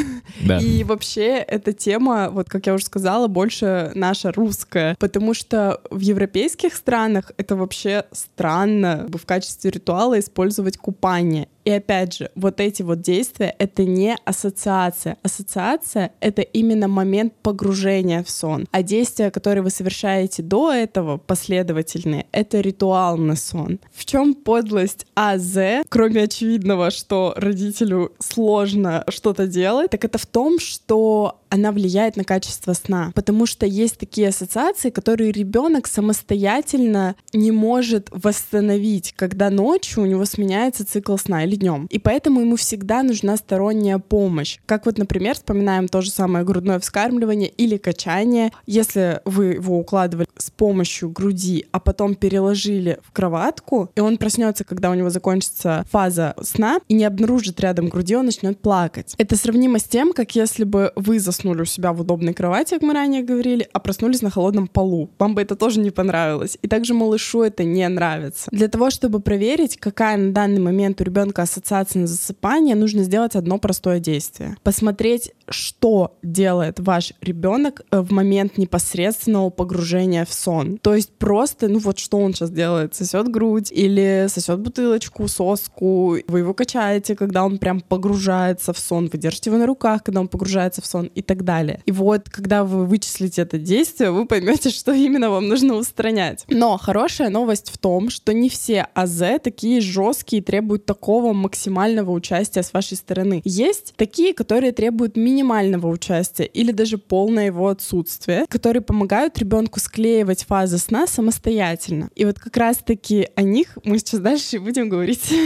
Да. 0.44 0.58
И 0.58 0.84
вообще 0.84 1.38
эта 1.38 1.74
тема, 1.74 2.30
вот 2.30 2.50
как 2.50 2.66
я 2.66 2.74
уже 2.74 2.86
сказала, 2.86 3.28
больше 3.28 3.92
наша 3.96 4.32
русская, 4.32 4.96
потому 5.00 5.34
что 5.34 5.80
в 5.90 6.00
европейских 6.00 6.76
странах 6.76 7.32
это 7.38 7.56
вообще 7.56 8.06
странно 8.12 9.08
в 9.10 9.26
качестве 9.26 9.72
ритуала 9.72 10.20
использовать 10.20 10.78
купание. 10.78 11.48
И 11.66 11.70
опять 11.74 12.18
же, 12.18 12.32
вот 12.36 12.60
эти 12.60 12.82
вот 12.82 13.02
действия— 13.02 13.56
это 13.60 13.84
не 13.84 14.16
ассоциация. 14.26 15.18
Ассоциация— 15.24 16.12
это 16.20 16.42
именно 16.42 16.88
момент 16.88 17.34
погружения 17.42 18.24
в 18.24 18.30
сон. 18.30 18.66
А 18.72 18.84
действия, 18.84 19.32
которые 19.32 19.64
вы 19.64 19.70
совершаете 19.70 20.44
до 20.44 20.72
этого, 20.72 21.18
последовательные, 21.18 22.28
это 22.32 22.60
ритуал 22.60 23.18
на 23.18 23.36
сон. 23.36 23.80
В 23.94 24.06
чем 24.06 24.34
подлость 24.34 25.06
АЗ, 25.16 25.84
кроме 25.90 26.24
очевидного, 26.24 26.92
что 26.92 27.34
родителю 27.36 28.14
сложно 28.20 29.04
что-то 29.10 29.48
делать, 29.48 29.92
так 29.92 30.06
это 30.06 30.18
в 30.18 30.26
том, 30.26 30.60
что 30.60 31.40
она 31.54 31.72
влияет 31.72 32.18
на 32.18 32.24
качество 32.24 32.74
сна. 32.74 33.12
Потому 33.14 33.46
что 33.46 33.68
есть 33.68 34.00
такие 34.00 34.30
ассоциации, 34.30 34.90
которые 34.90 35.32
ребенок 35.32 35.86
самостоятельно 35.86 37.16
не 37.32 37.52
может 37.52 38.08
восстановить, 38.10 39.14
когда 39.16 39.52
ночью 39.52 40.02
у 40.02 40.08
него 40.08 40.26
сменяется 40.26 40.84
цикл 40.84 41.16
сна 41.16 41.44
или 41.44 41.56
днем. 41.56 41.86
И 41.92 42.00
поэтому 42.00 42.42
ему 42.42 42.56
всегда 42.56 43.04
нужна 43.04 43.38
сторонняя 43.38 44.00
помощь. 44.00 44.58
Как 44.66 44.88
вот, 44.88 44.98
например, 44.98 45.36
вспоминаем 45.36 45.88
то 45.88 46.02
же 46.02 46.10
самое 46.10 46.44
грудное 46.44 46.80
вскармливание 46.80 47.50
или 47.50 47.78
качание. 47.78 48.52
Если 48.66 49.22
вы 49.24 49.54
его 49.54 49.78
укладывали 49.78 50.28
с 50.36 50.50
помощью 50.50 51.12
груди, 51.12 51.68
а 51.72 51.80
потом 51.80 52.16
переложили 52.16 52.98
в 53.04 53.12
кроватку, 53.12 53.92
и 53.96 54.00
он 54.00 54.18
проснется, 54.18 54.64
когда 54.64 54.90
у 54.90 54.96
него 54.96 55.12
закончится 55.12 55.86
фаза 55.92 56.34
сна, 56.42 56.80
и 56.88 56.96
не 56.96 57.06
обнаружит 57.06 57.60
рядом 57.60 57.90
груди, 57.90 58.16
он 58.16 58.26
начнет 58.26 58.60
плакать. 58.60 59.14
Это 59.20 59.36
сравнимо 59.36 59.78
с 59.78 59.84
тем, 59.84 60.14
как 60.14 60.36
если 60.36 60.64
бы 60.64 60.92
вы 60.96 61.20
заснули 61.20 61.43
заснули 61.44 61.62
у 61.62 61.66
себя 61.66 61.92
в 61.92 62.02
удобной 62.02 62.34
кровати, 62.34 62.76
как 62.76 62.82
мы 62.82 62.94
ранее 62.94 63.22
говорили, 63.22 63.68
а 63.74 63.80
проснулись 63.80 64.22
на 64.22 64.30
холодном 64.30 64.68
полу. 64.68 65.10
Вам 65.20 65.36
бы 65.36 65.42
это 65.42 65.56
тоже 65.56 65.80
не 65.80 65.92
понравилось. 65.92 66.58
И 66.62 66.68
также 66.68 66.94
малышу 66.94 67.42
это 67.42 67.64
не 67.64 67.88
нравится. 67.90 68.50
Для 68.52 68.68
того, 68.68 68.90
чтобы 68.90 69.20
проверить, 69.20 69.78
какая 69.78 70.18
на 70.18 70.32
данный 70.32 70.60
момент 70.60 71.02
у 71.02 71.04
ребенка 71.04 71.42
ассоциация 71.42 72.02
на 72.02 72.08
засыпание, 72.08 72.76
нужно 72.76 73.04
сделать 73.04 73.36
одно 73.36 73.58
простое 73.58 74.00
действие. 74.00 74.56
Посмотреть, 74.64 75.32
что 75.50 76.18
делает 76.24 76.80
ваш 76.80 77.14
ребенок 77.22 77.82
э, 77.92 78.00
в 78.02 78.12
момент 78.12 78.58
непосредственного 78.58 79.50
погружения 79.50 80.26
в 80.26 80.34
сон. 80.34 80.78
То 80.78 80.96
есть 80.96 81.12
просто, 81.12 81.68
ну 81.68 81.80
вот 81.80 82.00
что 82.00 82.18
он 82.18 82.34
сейчас 82.34 82.52
делает, 82.52 82.96
сосет 82.96 83.30
грудь 83.30 83.72
или 83.72 84.28
сосет 84.30 84.60
бутылочку, 84.60 85.28
соску, 85.28 86.18
вы 86.28 86.40
его 86.40 86.54
качаете, 86.54 87.16
когда 87.16 87.46
он 87.46 87.58
прям 87.58 87.82
погружается 87.82 88.74
в 88.74 88.80
сон, 88.80 89.10
вы 89.12 89.18
держите 89.18 89.50
его 89.50 89.60
на 89.60 89.66
руках, 89.66 90.04
когда 90.04 90.22
он 90.22 90.28
погружается 90.28 90.82
в 90.82 90.86
сон 90.86 91.08
и 91.14 91.22
так 91.22 91.44
далее. 91.44 91.82
И 91.86 91.92
вот, 91.92 92.30
когда 92.30 92.64
вы 92.64 92.86
вычислите 92.86 93.42
это 93.42 93.58
действие, 93.58 94.12
вы 94.12 94.26
поймете, 94.26 94.70
что 94.70 94.94
именно 94.94 95.30
вам 95.30 95.48
нужно 95.48 95.76
устранять. 95.76 96.46
Но 96.50 96.78
хорошая 96.78 97.30
новость 97.30 97.70
в 97.70 97.78
том, 97.78 98.10
что 98.10 98.34
не 98.34 98.50
все 98.50 98.88
АЗ 98.94 99.24
такие 99.44 99.82
жесткие 99.82 100.42
и 100.42 100.44
требуют 100.44 100.86
такого 100.86 101.34
максимального 101.34 102.12
участия 102.12 102.64
с 102.64 102.74
вашей 102.74 102.98
стороны. 102.98 103.42
Есть 103.46 103.94
такие, 103.96 104.34
которые 104.34 104.72
требуют 104.72 105.16
минимального 105.34 105.88
участия 105.88 106.46
или 106.46 106.72
даже 106.72 106.98
полное 106.98 107.48
его 107.48 107.68
отсутствие, 107.68 108.46
которые 108.48 108.82
помогают 108.82 109.38
ребенку 109.40 109.80
склеивать 109.80 110.46
фазы 110.46 110.78
сна 110.78 111.08
самостоятельно. 111.08 112.10
И 112.16 112.26
вот 112.26 112.40
как 112.40 112.56
раз-таки 112.56 113.28
о 113.36 113.42
них 113.42 113.78
мы 113.84 113.98
сейчас 113.98 114.20
дальше 114.20 114.60
будем 114.60 114.90
говорить. 114.90 115.34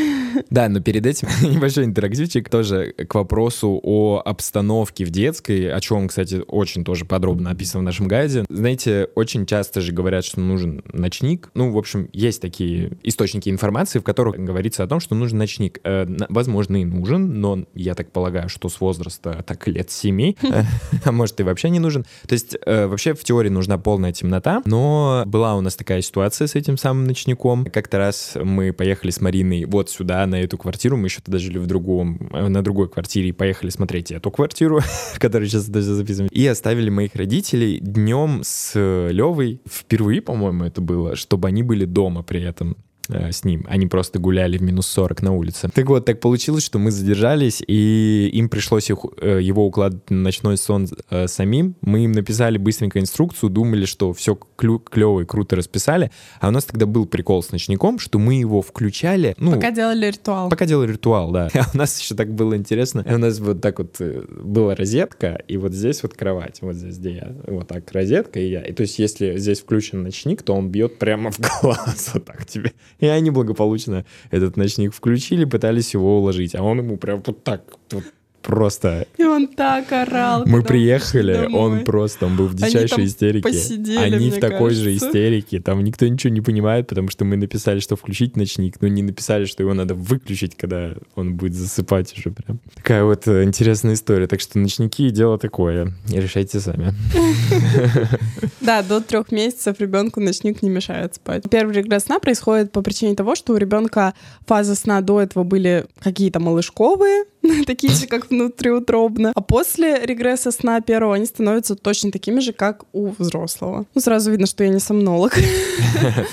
Да, 0.49 0.69
но 0.69 0.81
перед 0.81 1.05
этим 1.05 1.27
небольшой 1.41 1.85
интерактивчик 1.85 2.47
тоже 2.49 2.93
к 2.93 3.15
вопросу 3.15 3.79
о 3.81 4.21
обстановке 4.23 5.03
в 5.05 5.09
детской, 5.09 5.71
о 5.71 5.79
чем, 5.79 6.07
кстати, 6.07 6.43
очень 6.47 6.83
тоже 6.83 7.05
подробно 7.05 7.51
описан 7.51 7.81
в 7.81 7.83
нашем 7.83 8.07
гайде. 8.07 8.45
Знаете, 8.49 9.09
очень 9.15 9.45
часто 9.45 9.81
же 9.81 9.93
говорят, 9.93 10.25
что 10.25 10.39
нужен 10.39 10.83
ночник. 10.93 11.49
Ну, 11.53 11.71
в 11.71 11.77
общем, 11.77 12.09
есть 12.13 12.41
такие 12.41 12.97
источники 13.03 13.49
информации, 13.49 13.99
в 13.99 14.03
которых 14.03 14.35
говорится 14.35 14.83
о 14.83 14.87
том, 14.87 14.99
что 14.99 15.15
нужен 15.15 15.37
ночник. 15.37 15.79
Э, 15.83 16.05
возможно, 16.29 16.81
и 16.81 16.85
нужен, 16.85 17.39
но 17.39 17.65
я 17.73 17.95
так 17.95 18.11
полагаю, 18.11 18.49
что 18.49 18.69
с 18.69 18.79
возраста 18.79 19.43
так 19.45 19.67
лет 19.77 19.91
семи, 19.91 20.35
а 21.05 21.11
может 21.11 21.39
и 21.39 21.43
вообще 21.43 21.69
не 21.69 21.79
нужен. 21.79 22.05
То 22.27 22.33
есть 22.33 22.57
э, 22.65 22.87
вообще 22.87 23.13
в 23.13 23.23
теории 23.23 23.49
нужна 23.49 23.77
полная 23.77 24.11
темнота, 24.11 24.61
но 24.65 25.23
была 25.25 25.55
у 25.55 25.61
нас 25.61 25.75
такая 25.75 26.01
ситуация 26.01 26.47
с 26.47 26.55
этим 26.55 26.77
самым 26.77 27.05
ночником. 27.05 27.65
Как-то 27.65 27.97
раз 27.97 28.33
мы 28.35 28.73
поехали 28.73 29.11
с 29.11 29.21
Мариной 29.21 29.65
вот 29.65 29.89
сюда, 29.89 30.25
на 30.25 30.41
эту 30.41 30.57
квартиру, 30.57 30.97
мы 30.97 31.07
еще 31.07 31.21
тогда 31.21 31.37
жили 31.37 31.57
в 31.57 31.67
другом, 31.67 32.29
э, 32.33 32.47
на 32.47 32.63
другой 32.63 32.89
квартире, 32.89 33.29
и 33.29 33.31
поехали 33.31 33.69
смотреть 33.69 34.11
эту 34.11 34.31
квартиру, 34.31 34.81
которую 35.17 35.47
сейчас 35.47 35.67
даже 35.67 35.93
записываем, 35.93 36.29
и 36.31 36.45
оставили 36.47 36.89
моих 36.89 37.15
родителей 37.15 37.79
днем 37.79 38.41
с 38.43 38.77
Левой, 38.77 39.61
впервые, 39.69 40.21
по-моему, 40.21 40.65
это 40.65 40.81
было, 40.81 41.15
чтобы 41.15 41.47
они 41.47 41.63
были 41.63 41.85
дома 41.85 42.23
при 42.23 42.41
этом. 42.41 42.77
Э, 43.09 43.31
с 43.31 43.43
ним. 43.43 43.65
Они 43.69 43.87
просто 43.87 44.19
гуляли 44.19 44.57
в 44.57 44.61
минус 44.61 44.87
40 44.87 45.21
на 45.21 45.33
улице. 45.33 45.69
Так 45.73 45.87
вот, 45.87 46.05
так 46.05 46.19
получилось, 46.19 46.63
что 46.63 46.79
мы 46.79 46.91
задержались, 46.91 47.63
и 47.65 48.29
им 48.33 48.49
пришлось 48.49 48.89
их, 48.89 48.99
э, 49.21 49.39
его 49.41 49.65
укладывать 49.65 50.09
на 50.09 50.17
ночной 50.17 50.57
сон 50.57 50.87
э, 51.09 51.27
самим. 51.27 51.75
Мы 51.81 52.05
им 52.05 52.11
написали 52.11 52.57
быстренько 52.57 52.99
инструкцию, 52.99 53.49
думали, 53.49 53.85
что 53.85 54.13
все 54.13 54.37
клю- 54.57 54.79
клево 54.79 55.21
и 55.21 55.25
круто 55.25 55.55
расписали. 55.55 56.11
А 56.39 56.49
у 56.49 56.51
нас 56.51 56.65
тогда 56.65 56.85
был 56.85 57.05
прикол 57.05 57.43
с 57.43 57.51
ночником, 57.51 57.99
что 57.99 58.19
мы 58.19 58.35
его 58.35 58.61
включали... 58.61 59.35
Ну, 59.37 59.53
пока 59.53 59.71
делали 59.71 60.07
ритуал. 60.07 60.49
Пока 60.49 60.65
делали 60.65 60.91
ритуал, 60.91 61.31
да. 61.31 61.49
А 61.57 61.65
у 61.73 61.77
нас 61.77 61.99
еще 61.99 62.15
так 62.15 62.33
было 62.33 62.55
интересно. 62.55 63.05
У 63.07 63.17
нас 63.17 63.39
вот 63.39 63.61
так 63.61 63.79
вот 63.79 63.99
была 63.99 64.75
розетка, 64.75 65.41
и 65.47 65.57
вот 65.57 65.73
здесь 65.73 66.03
вот 66.03 66.13
кровать. 66.13 66.59
Вот 66.61 66.75
здесь, 66.75 66.97
где 66.97 67.15
я. 67.15 67.35
Вот 67.47 67.67
так 67.67 67.91
розетка 67.91 68.39
и 68.39 68.49
я. 68.49 68.61
И 68.61 68.73
то 68.73 68.81
есть, 68.81 68.99
если 68.99 69.37
здесь 69.37 69.59
включен 69.59 70.03
ночник, 70.03 70.43
то 70.43 70.53
он 70.53 70.69
бьет 70.69 70.99
прямо 70.99 71.31
в 71.31 71.39
глаз 71.39 72.11
вот 72.13 72.25
так 72.25 72.45
тебе. 72.45 72.73
И 72.99 73.05
они 73.05 73.31
благополучно 73.31 74.05
этот 74.31 74.57
ночник 74.57 74.93
включили, 74.93 75.45
пытались 75.45 75.93
его 75.93 76.19
уложить. 76.19 76.55
А 76.55 76.63
он 76.63 76.79
ему 76.79 76.97
прям 76.97 77.21
вот 77.25 77.43
так 77.43 77.63
вот 77.91 78.03
просто... 78.41 79.07
И 79.17 79.23
он 79.23 79.47
так 79.47 79.91
орал. 79.91 80.45
Мы 80.45 80.63
приехали, 80.63 81.49
он 81.53 81.83
просто, 81.83 82.25
он 82.25 82.35
был 82.35 82.47
в 82.47 82.55
дичайшей 82.55 82.97
Они 82.97 83.07
истерике. 83.07 83.49
Посидели, 83.49 83.97
Они 83.97 84.29
в 84.29 84.39
такой 84.39 84.69
кажется. 84.69 84.83
же 84.83 84.95
истерике. 84.95 85.59
Там 85.59 85.83
никто 85.83 86.07
ничего 86.07 86.33
не 86.33 86.41
понимает, 86.41 86.87
потому 86.87 87.09
что 87.09 87.25
мы 87.25 87.37
написали, 87.37 87.79
что 87.79 87.95
включить 87.95 88.35
ночник, 88.37 88.77
но 88.81 88.87
не 88.87 89.03
написали, 89.03 89.45
что 89.45 89.63
его 89.63 89.73
надо 89.73 89.95
выключить, 89.95 90.55
когда 90.55 90.93
он 91.15 91.35
будет 91.35 91.53
засыпать 91.53 92.13
уже 92.17 92.31
прям. 92.31 92.59
Такая 92.75 93.03
вот 93.03 93.27
э, 93.27 93.43
интересная 93.43 93.93
история. 93.93 94.27
Так 94.27 94.41
что 94.41 94.59
ночники— 94.59 95.09
дело 95.11 95.37
такое. 95.37 95.93
Решайте 96.09 96.59
сами. 96.59 96.93
Да, 98.61 98.81
до 98.81 98.99
трех 98.99 99.31
месяцев 99.31 99.79
ребенку 99.79 100.19
ночник 100.19 100.61
не 100.61 100.69
мешает 100.69 101.15
спать. 101.15 101.43
Первый 101.49 101.73
регресс 101.73 102.03
сна 102.03 102.19
происходит 102.19 102.71
по 102.71 102.81
причине 102.81 103.15
того, 103.15 103.35
что 103.35 103.53
у 103.53 103.57
ребенка 103.57 104.13
фазы 104.45 104.75
сна 104.75 104.99
до 104.99 105.21
этого 105.21 105.43
были 105.43 105.85
какие-то 105.99 106.39
малышковые, 106.39 107.23
такие 107.65 107.93
же, 107.93 108.07
как 108.07 108.29
внутриутробно. 108.29 109.31
А 109.35 109.41
после 109.41 110.05
регресса 110.05 110.51
сна 110.51 110.81
первого 110.81 111.15
они 111.15 111.25
становятся 111.25 111.75
точно 111.75 112.11
такими 112.11 112.39
же, 112.39 112.53
как 112.53 112.85
у 112.93 113.13
взрослого. 113.17 113.85
Ну, 113.93 114.01
сразу 114.01 114.31
видно, 114.31 114.47
что 114.47 114.63
я 114.63 114.69
не 114.69 114.79
сомнолог. 114.79 115.37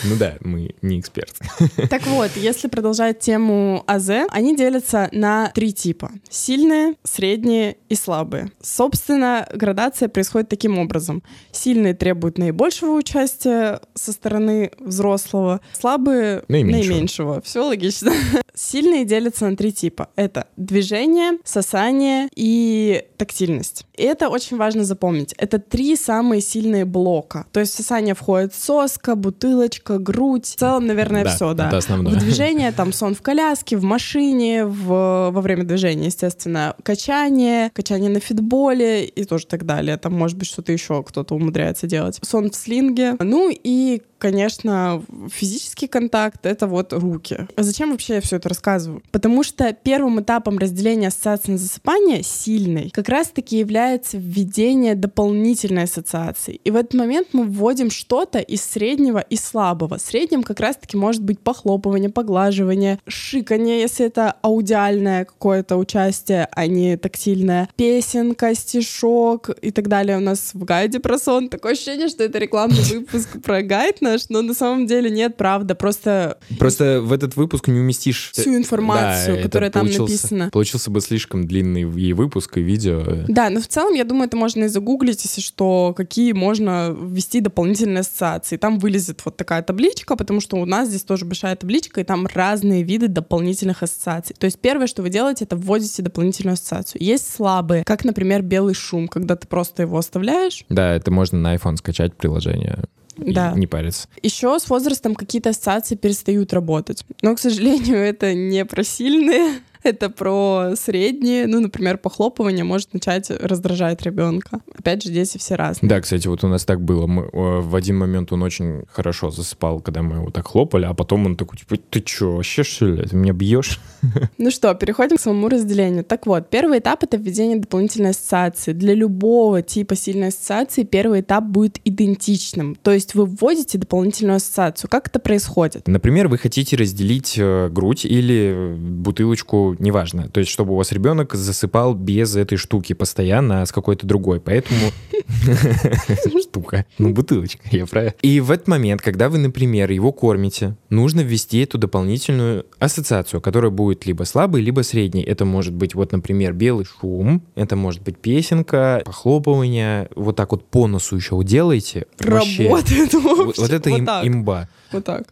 Ну 0.05 0.17
да, 0.17 0.35
мы 0.41 0.75
не 0.83 1.01
эксперты. 1.01 1.45
Так 1.91 2.07
вот, 2.07 2.31
если 2.37 2.69
продолжать 2.69 3.21
тему 3.21 3.83
АЗ, 3.87 4.11
они 4.31 4.57
делятся 4.57 5.09
на 5.13 5.51
три 5.55 5.73
типа. 5.73 6.11
Сильные, 6.29 6.95
средние 7.03 7.77
и 7.89 7.95
слабые. 7.95 8.51
Собственно, 8.61 9.47
градация 9.55 10.09
происходит 10.09 10.49
таким 10.49 10.79
образом. 10.79 11.23
Сильные 11.53 11.95
требуют 11.95 12.39
наибольшего 12.39 12.93
участия 12.93 13.81
со 13.95 14.13
стороны 14.13 14.71
взрослого, 14.79 15.61
слабые— 15.79 16.45
наименьшего. 16.49 16.93
наименьшего. 16.93 17.41
Все 17.43 17.61
логично. 17.65 18.13
Сильные 18.55 19.05
делятся 19.05 19.49
на 19.49 19.57
три 19.57 19.73
типа. 19.73 20.09
Это 20.17 20.47
движение, 20.57 21.04
сосание 21.45 22.29
и 22.35 23.05
тактильность. 23.17 23.87
И 23.97 24.03
это 24.03 24.29
очень 24.29 24.57
важно 24.57 24.85
запомнить. 24.85 25.35
Это 25.39 25.59
три 25.59 25.97
самые 25.97 26.41
сильные 26.41 26.85
блока. 26.85 27.47
То 27.53 27.61
есть 27.61 27.73
в 27.73 27.77
сосание 27.77 28.15
входит 28.15 28.55
соска, 28.55 29.15
бутылочка, 29.15 29.99
грудь. 29.99 30.47
В 30.47 30.57
целом, 30.57 30.87
наверное, 30.87 31.25
да, 31.25 31.31
все, 31.31 31.55
да. 31.55 31.69
Это 31.69 31.79
основное. 31.79 32.13
В 32.15 32.19
движение 32.19 32.73
там 32.73 32.93
сон 32.93 33.15
в 33.15 33.23
коляске, 33.23 33.77
в 33.77 33.85
машине, 33.85 34.65
в, 34.65 35.31
во 35.31 35.41
время 35.41 35.65
движения, 35.65 36.07
естественно, 36.07 36.75
качание, 36.83 37.71
качание 37.71 38.11
на 38.11 38.21
фитболе 38.21 39.05
и 39.05 39.25
тоже 39.25 39.47
так 39.47 39.65
далее. 39.65 39.97
Там, 39.97 40.15
может 40.15 40.37
быть, 40.37 40.49
что-то 40.49 40.73
еще 40.73 41.03
кто-то 41.03 41.35
умудряется 41.35 41.87
делать. 41.87 42.19
Сон 42.23 42.51
в 42.51 42.57
слинге. 42.57 43.17
Ну 43.21 43.51
и 43.51 44.03
конечно, 44.25 45.03
физический 45.31 45.87
контакт— 45.87 46.39
это 46.47 46.67
вот 46.67 46.95
руки. 46.95 47.47
А 47.57 47.63
зачем 47.63 47.91
вообще 47.91 48.15
я 48.15 48.21
все 48.23 48.37
это 48.37 48.49
рассказываю? 48.49 49.03
Потому 49.13 49.43
что 49.43 49.71
первым 49.75 50.19
этапом 50.23 50.57
разделения 50.57 51.09
ассоциации 51.09 51.53
на 51.53 51.59
засыпание 51.59 52.23
сильной 52.23 52.89
как 52.89 53.11
раз-таки 53.11 53.59
является 53.59 54.17
введение 54.17 54.95
дополнительной 54.95 55.83
ассоциации. 55.83 56.59
И 56.65 56.71
в 56.71 56.77
этот 56.77 56.95
момент 56.95 57.29
мы 57.33 57.45
вводим 57.45 57.91
что-то 57.91 58.39
из 58.39 58.63
среднего 58.65 59.19
и 59.19 59.37
слабого. 59.37 59.99
Средним 59.99 60.43
как 60.43 60.59
раз-таки 60.59 60.97
может 60.97 61.23
быть 61.23 61.39
похлопывание, 61.41 62.09
поглаживание, 62.09 63.01
шиканье, 63.07 63.79
если 63.79 64.07
это 64.07 64.37
аудиальное 64.41 65.27
какое-то 65.27 65.77
участие, 65.77 66.49
а 66.51 66.67
не 66.67 66.97
тактильное, 66.97 67.69
песенка, 67.77 68.55
стишок 68.55 69.51
и 69.61 69.71
так 69.71 69.89
далее. 69.89 70.17
У 70.17 70.21
нас 70.21 70.53
в 70.55 70.65
гайде 70.65 70.99
про 70.99 71.19
сон 71.19 71.51
такое 71.51 71.73
ощущение, 71.73 72.09
что 72.09 72.25
это 72.25 72.39
рекламный 72.39 72.83
выпуск 72.85 73.43
про 73.43 73.61
гайд 73.61 74.01
наш, 74.15 74.29
но 74.29 74.43
на 74.43 74.55
самом 74.55 74.87
деле 74.87 75.11
нет, 75.11 75.37
правда, 75.37 75.75
просто... 75.75 76.39
Просто 76.59 77.01
в 77.03 77.13
этот 77.13 77.37
выпуск 77.37 77.69
не 77.69 77.79
уместишь... 77.79 78.31
Всю 78.33 78.57
информацию, 78.57 79.37
да, 79.37 79.43
которая 79.43 79.71
там 79.71 79.87
написана. 79.87 80.51
Получился 80.51 80.91
бы 80.91 81.01
слишком 81.01 81.47
длинный 81.47 81.83
и 81.83 82.13
выпуск, 82.13 82.57
и 82.59 82.63
видео. 82.63 83.03
Да, 83.29 83.51
но 83.51 83.61
в 83.61 83.69
целом, 83.69 83.95
я 83.95 84.05
думаю, 84.05 84.27
это 84.27 84.37
можно 84.37 84.65
и 84.65 84.69
загуглить, 84.69 85.25
если 85.25 85.41
что, 85.41 85.95
какие 85.97 86.33
можно 86.33 86.97
ввести 86.99 87.41
дополнительные 87.41 88.01
ассоциации. 88.01 88.57
Там 88.57 88.79
вылезет 88.79 89.21
вот 89.25 89.37
такая 89.37 89.63
табличка, 89.63 90.17
потому 90.17 90.41
что 90.41 90.57
у 90.57 90.65
нас 90.65 90.89
здесь 90.89 91.03
тоже 91.03 91.25
большая 91.25 91.57
табличка, 91.57 92.01
и 92.01 92.05
там 92.05 92.27
разные 92.27 92.83
виды 92.83 93.09
дополнительных 93.09 93.83
ассоциаций. 93.83 94.37
То 94.39 94.47
есть 94.47 94.59
первое, 94.59 94.87
что 94.87 95.03
вы 95.03 95.11
делаете, 95.11 95.45
это 95.45 95.57
вводите 95.57 96.03
дополнительную 96.03 96.55
ассоциацию. 96.55 97.03
Есть 97.03 97.33
слабые, 97.33 97.85
как, 97.85 98.05
например, 98.05 98.43
белый 98.43 98.75
шум, 98.75 99.09
когда 99.09 99.37
ты 99.37 99.47
просто 99.47 99.83
его 99.83 99.99
оставляешь. 99.99 100.65
Да, 100.69 100.95
это 100.95 101.11
можно 101.11 101.39
на 101.39 101.55
iPhone 101.55 101.77
скачать 101.77 102.15
приложение 102.15 102.85
да. 103.17 103.53
не 103.53 103.67
париться. 103.67 104.09
Еще 104.23 104.59
с 104.59 104.69
возрастом 104.69 105.15
какие-то 105.15 105.51
ассоциации 105.51 105.95
перестают 105.95 106.53
работать. 106.53 107.05
Но, 107.23 107.35
к 107.35 107.39
сожалению, 107.39 107.99
это 107.99 108.35
не 108.35 108.65
про 108.65 108.85
сильные 108.85 109.61
это 109.95 110.11
про 110.11 110.73
средние, 110.77 111.47
ну, 111.47 111.61
например, 111.61 111.99
похлопывание 111.99 112.65
может 112.65 112.95
начать 112.95 113.31
раздражать 113.31 114.03
ребенка. 114.03 114.61
Опять 114.77 115.05
же, 115.05 115.11
дети 115.11 115.39
все 115.39 115.55
разные. 115.55 115.89
Да, 115.89 116.01
кстати, 116.01 116.27
вот 116.27 116.43
у 116.43 116.49
нас 116.49 116.65
так 116.65 116.81
было. 116.81 117.07
Мы, 117.07 117.23
э, 117.23 117.61
в 117.61 117.77
один 117.77 117.99
момент 117.99 118.33
он 118.33 118.43
очень 118.43 118.85
хорошо 118.91 119.31
засыпал, 119.31 119.81
когда 119.81 120.03
мы 120.03 120.17
его 120.17 120.31
так 120.31 120.49
хлопали, 120.49 120.87
а 120.87 120.95
потом 120.95 121.27
он 121.27 121.37
такой, 121.37 121.59
типа, 121.59 121.77
ты 121.77 122.03
что, 122.05 122.37
вообще 122.37 122.63
что 122.63 122.87
ли? 122.87 123.07
Ты 123.07 123.17
меня 123.17 123.33
бьешь? 123.33 123.81
Ну 124.37 124.51
что, 124.51 124.75
переходим 124.75 125.17
к 125.17 125.21
самому 125.21 125.49
разделению. 125.49 126.05
Так 126.05 126.27
вот, 126.27 126.51
первый 126.51 126.79
этап— 126.79 127.03
это 127.05 127.17
введение 127.17 127.59
дополнительной 127.59 128.11
ассоциации. 128.11 128.73
Для 128.73 128.95
любого 128.95 129.63
типа 129.63 129.97
сильной 129.97 130.29
ассоциации 130.29 130.83
первый 130.83 131.21
этап 131.21 131.45
будет 131.45 131.79
идентичным. 131.85 132.75
То 132.75 132.93
есть 132.93 133.15
вы 133.15 133.27
вводите 133.27 133.79
дополнительную 133.79 134.37
ассоциацию. 134.37 134.91
Как 134.91 135.09
это 135.09 135.19
происходит? 135.19 135.87
Например, 135.89 136.29
вы 136.29 136.39
хотите 136.39 136.77
разделить 136.77 137.37
э, 137.39 137.69
грудь 137.71 138.05
или 138.05 138.75
бутылочку, 138.77 139.74
неважно. 139.79 140.29
То 140.29 140.41
есть, 140.41 140.51
чтобы 140.51 140.73
у 140.73 140.77
вас 140.77 140.93
ребенок 140.93 141.35
засыпал 141.35 141.95
без 141.95 142.37
этой 142.37 142.57
штуки 142.57 142.93
постоянно, 142.93 143.63
а 143.63 143.67
с 143.67 143.73
какой-то 143.73 144.07
другой. 144.07 144.41
Поэтому... 144.41 144.91
Штука. 146.41 146.87
Ну, 146.99 147.11
бутылочка, 147.13 147.63
я 147.71 147.87
правильно. 147.87 148.15
И 148.23 148.41
в 148.41 148.51
этот 148.51 148.69
момент, 148.69 149.03
когда 149.03 149.29
вы, 149.29 149.39
например, 149.39 149.91
его 149.91 150.13
кормите, 150.13 150.77
нужно 150.91 151.21
ввести 151.21 151.61
эту 151.61 151.79
дополнительную 151.79 152.67
ассоциацию, 152.79 153.41
которая 153.41 153.71
будет 153.71 154.07
либо 154.07 154.25
слабой, 154.25 154.61
либо 154.63 154.83
средней. 154.83 155.23
Это 155.23 155.45
может 155.45 155.75
быть, 155.75 155.95
вот, 155.95 156.13
например, 156.13 156.53
белый 156.53 156.87
шум, 156.87 157.43
это 157.55 157.77
может 157.77 158.03
быть 158.03 158.19
песенка, 158.19 159.03
похлопывание, 159.05 160.09
вот 160.15 160.37
так 160.37 160.53
вот 160.53 160.69
по 160.69 160.87
носу 160.87 161.17
еще 161.17 161.43
делаете. 161.45 162.07
Работает 162.19 163.15
вообще. 163.15 163.45
Вот, 163.45 163.59
вот 163.59 163.71
это 163.71 163.91
вот 163.91 163.99
им, 163.99 164.09
имба. 164.23 164.69
Вот 164.93 165.05
так. 165.05 165.25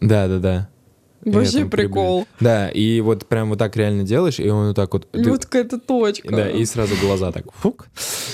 Да, 0.00 0.26
да, 0.26 0.38
да. 0.38 0.68
Вообще 1.24 1.66
прикол. 1.66 2.26
Да, 2.40 2.68
и 2.68 3.00
вот 3.00 3.26
прям 3.26 3.50
вот 3.50 3.58
так 3.58 3.76
реально 3.76 4.02
делаешь, 4.02 4.40
и 4.40 4.48
он 4.48 4.68
вот 4.68 4.76
так 4.76 4.92
вот... 4.92 5.08
И 5.12 5.22
вот 5.28 5.44
какая-то 5.44 5.78
точка. 5.78 6.34
Да, 6.34 6.50
и 6.50 6.64
сразу 6.64 6.94
глаза 7.00 7.32
так, 7.32 7.46
фук. 7.54 7.86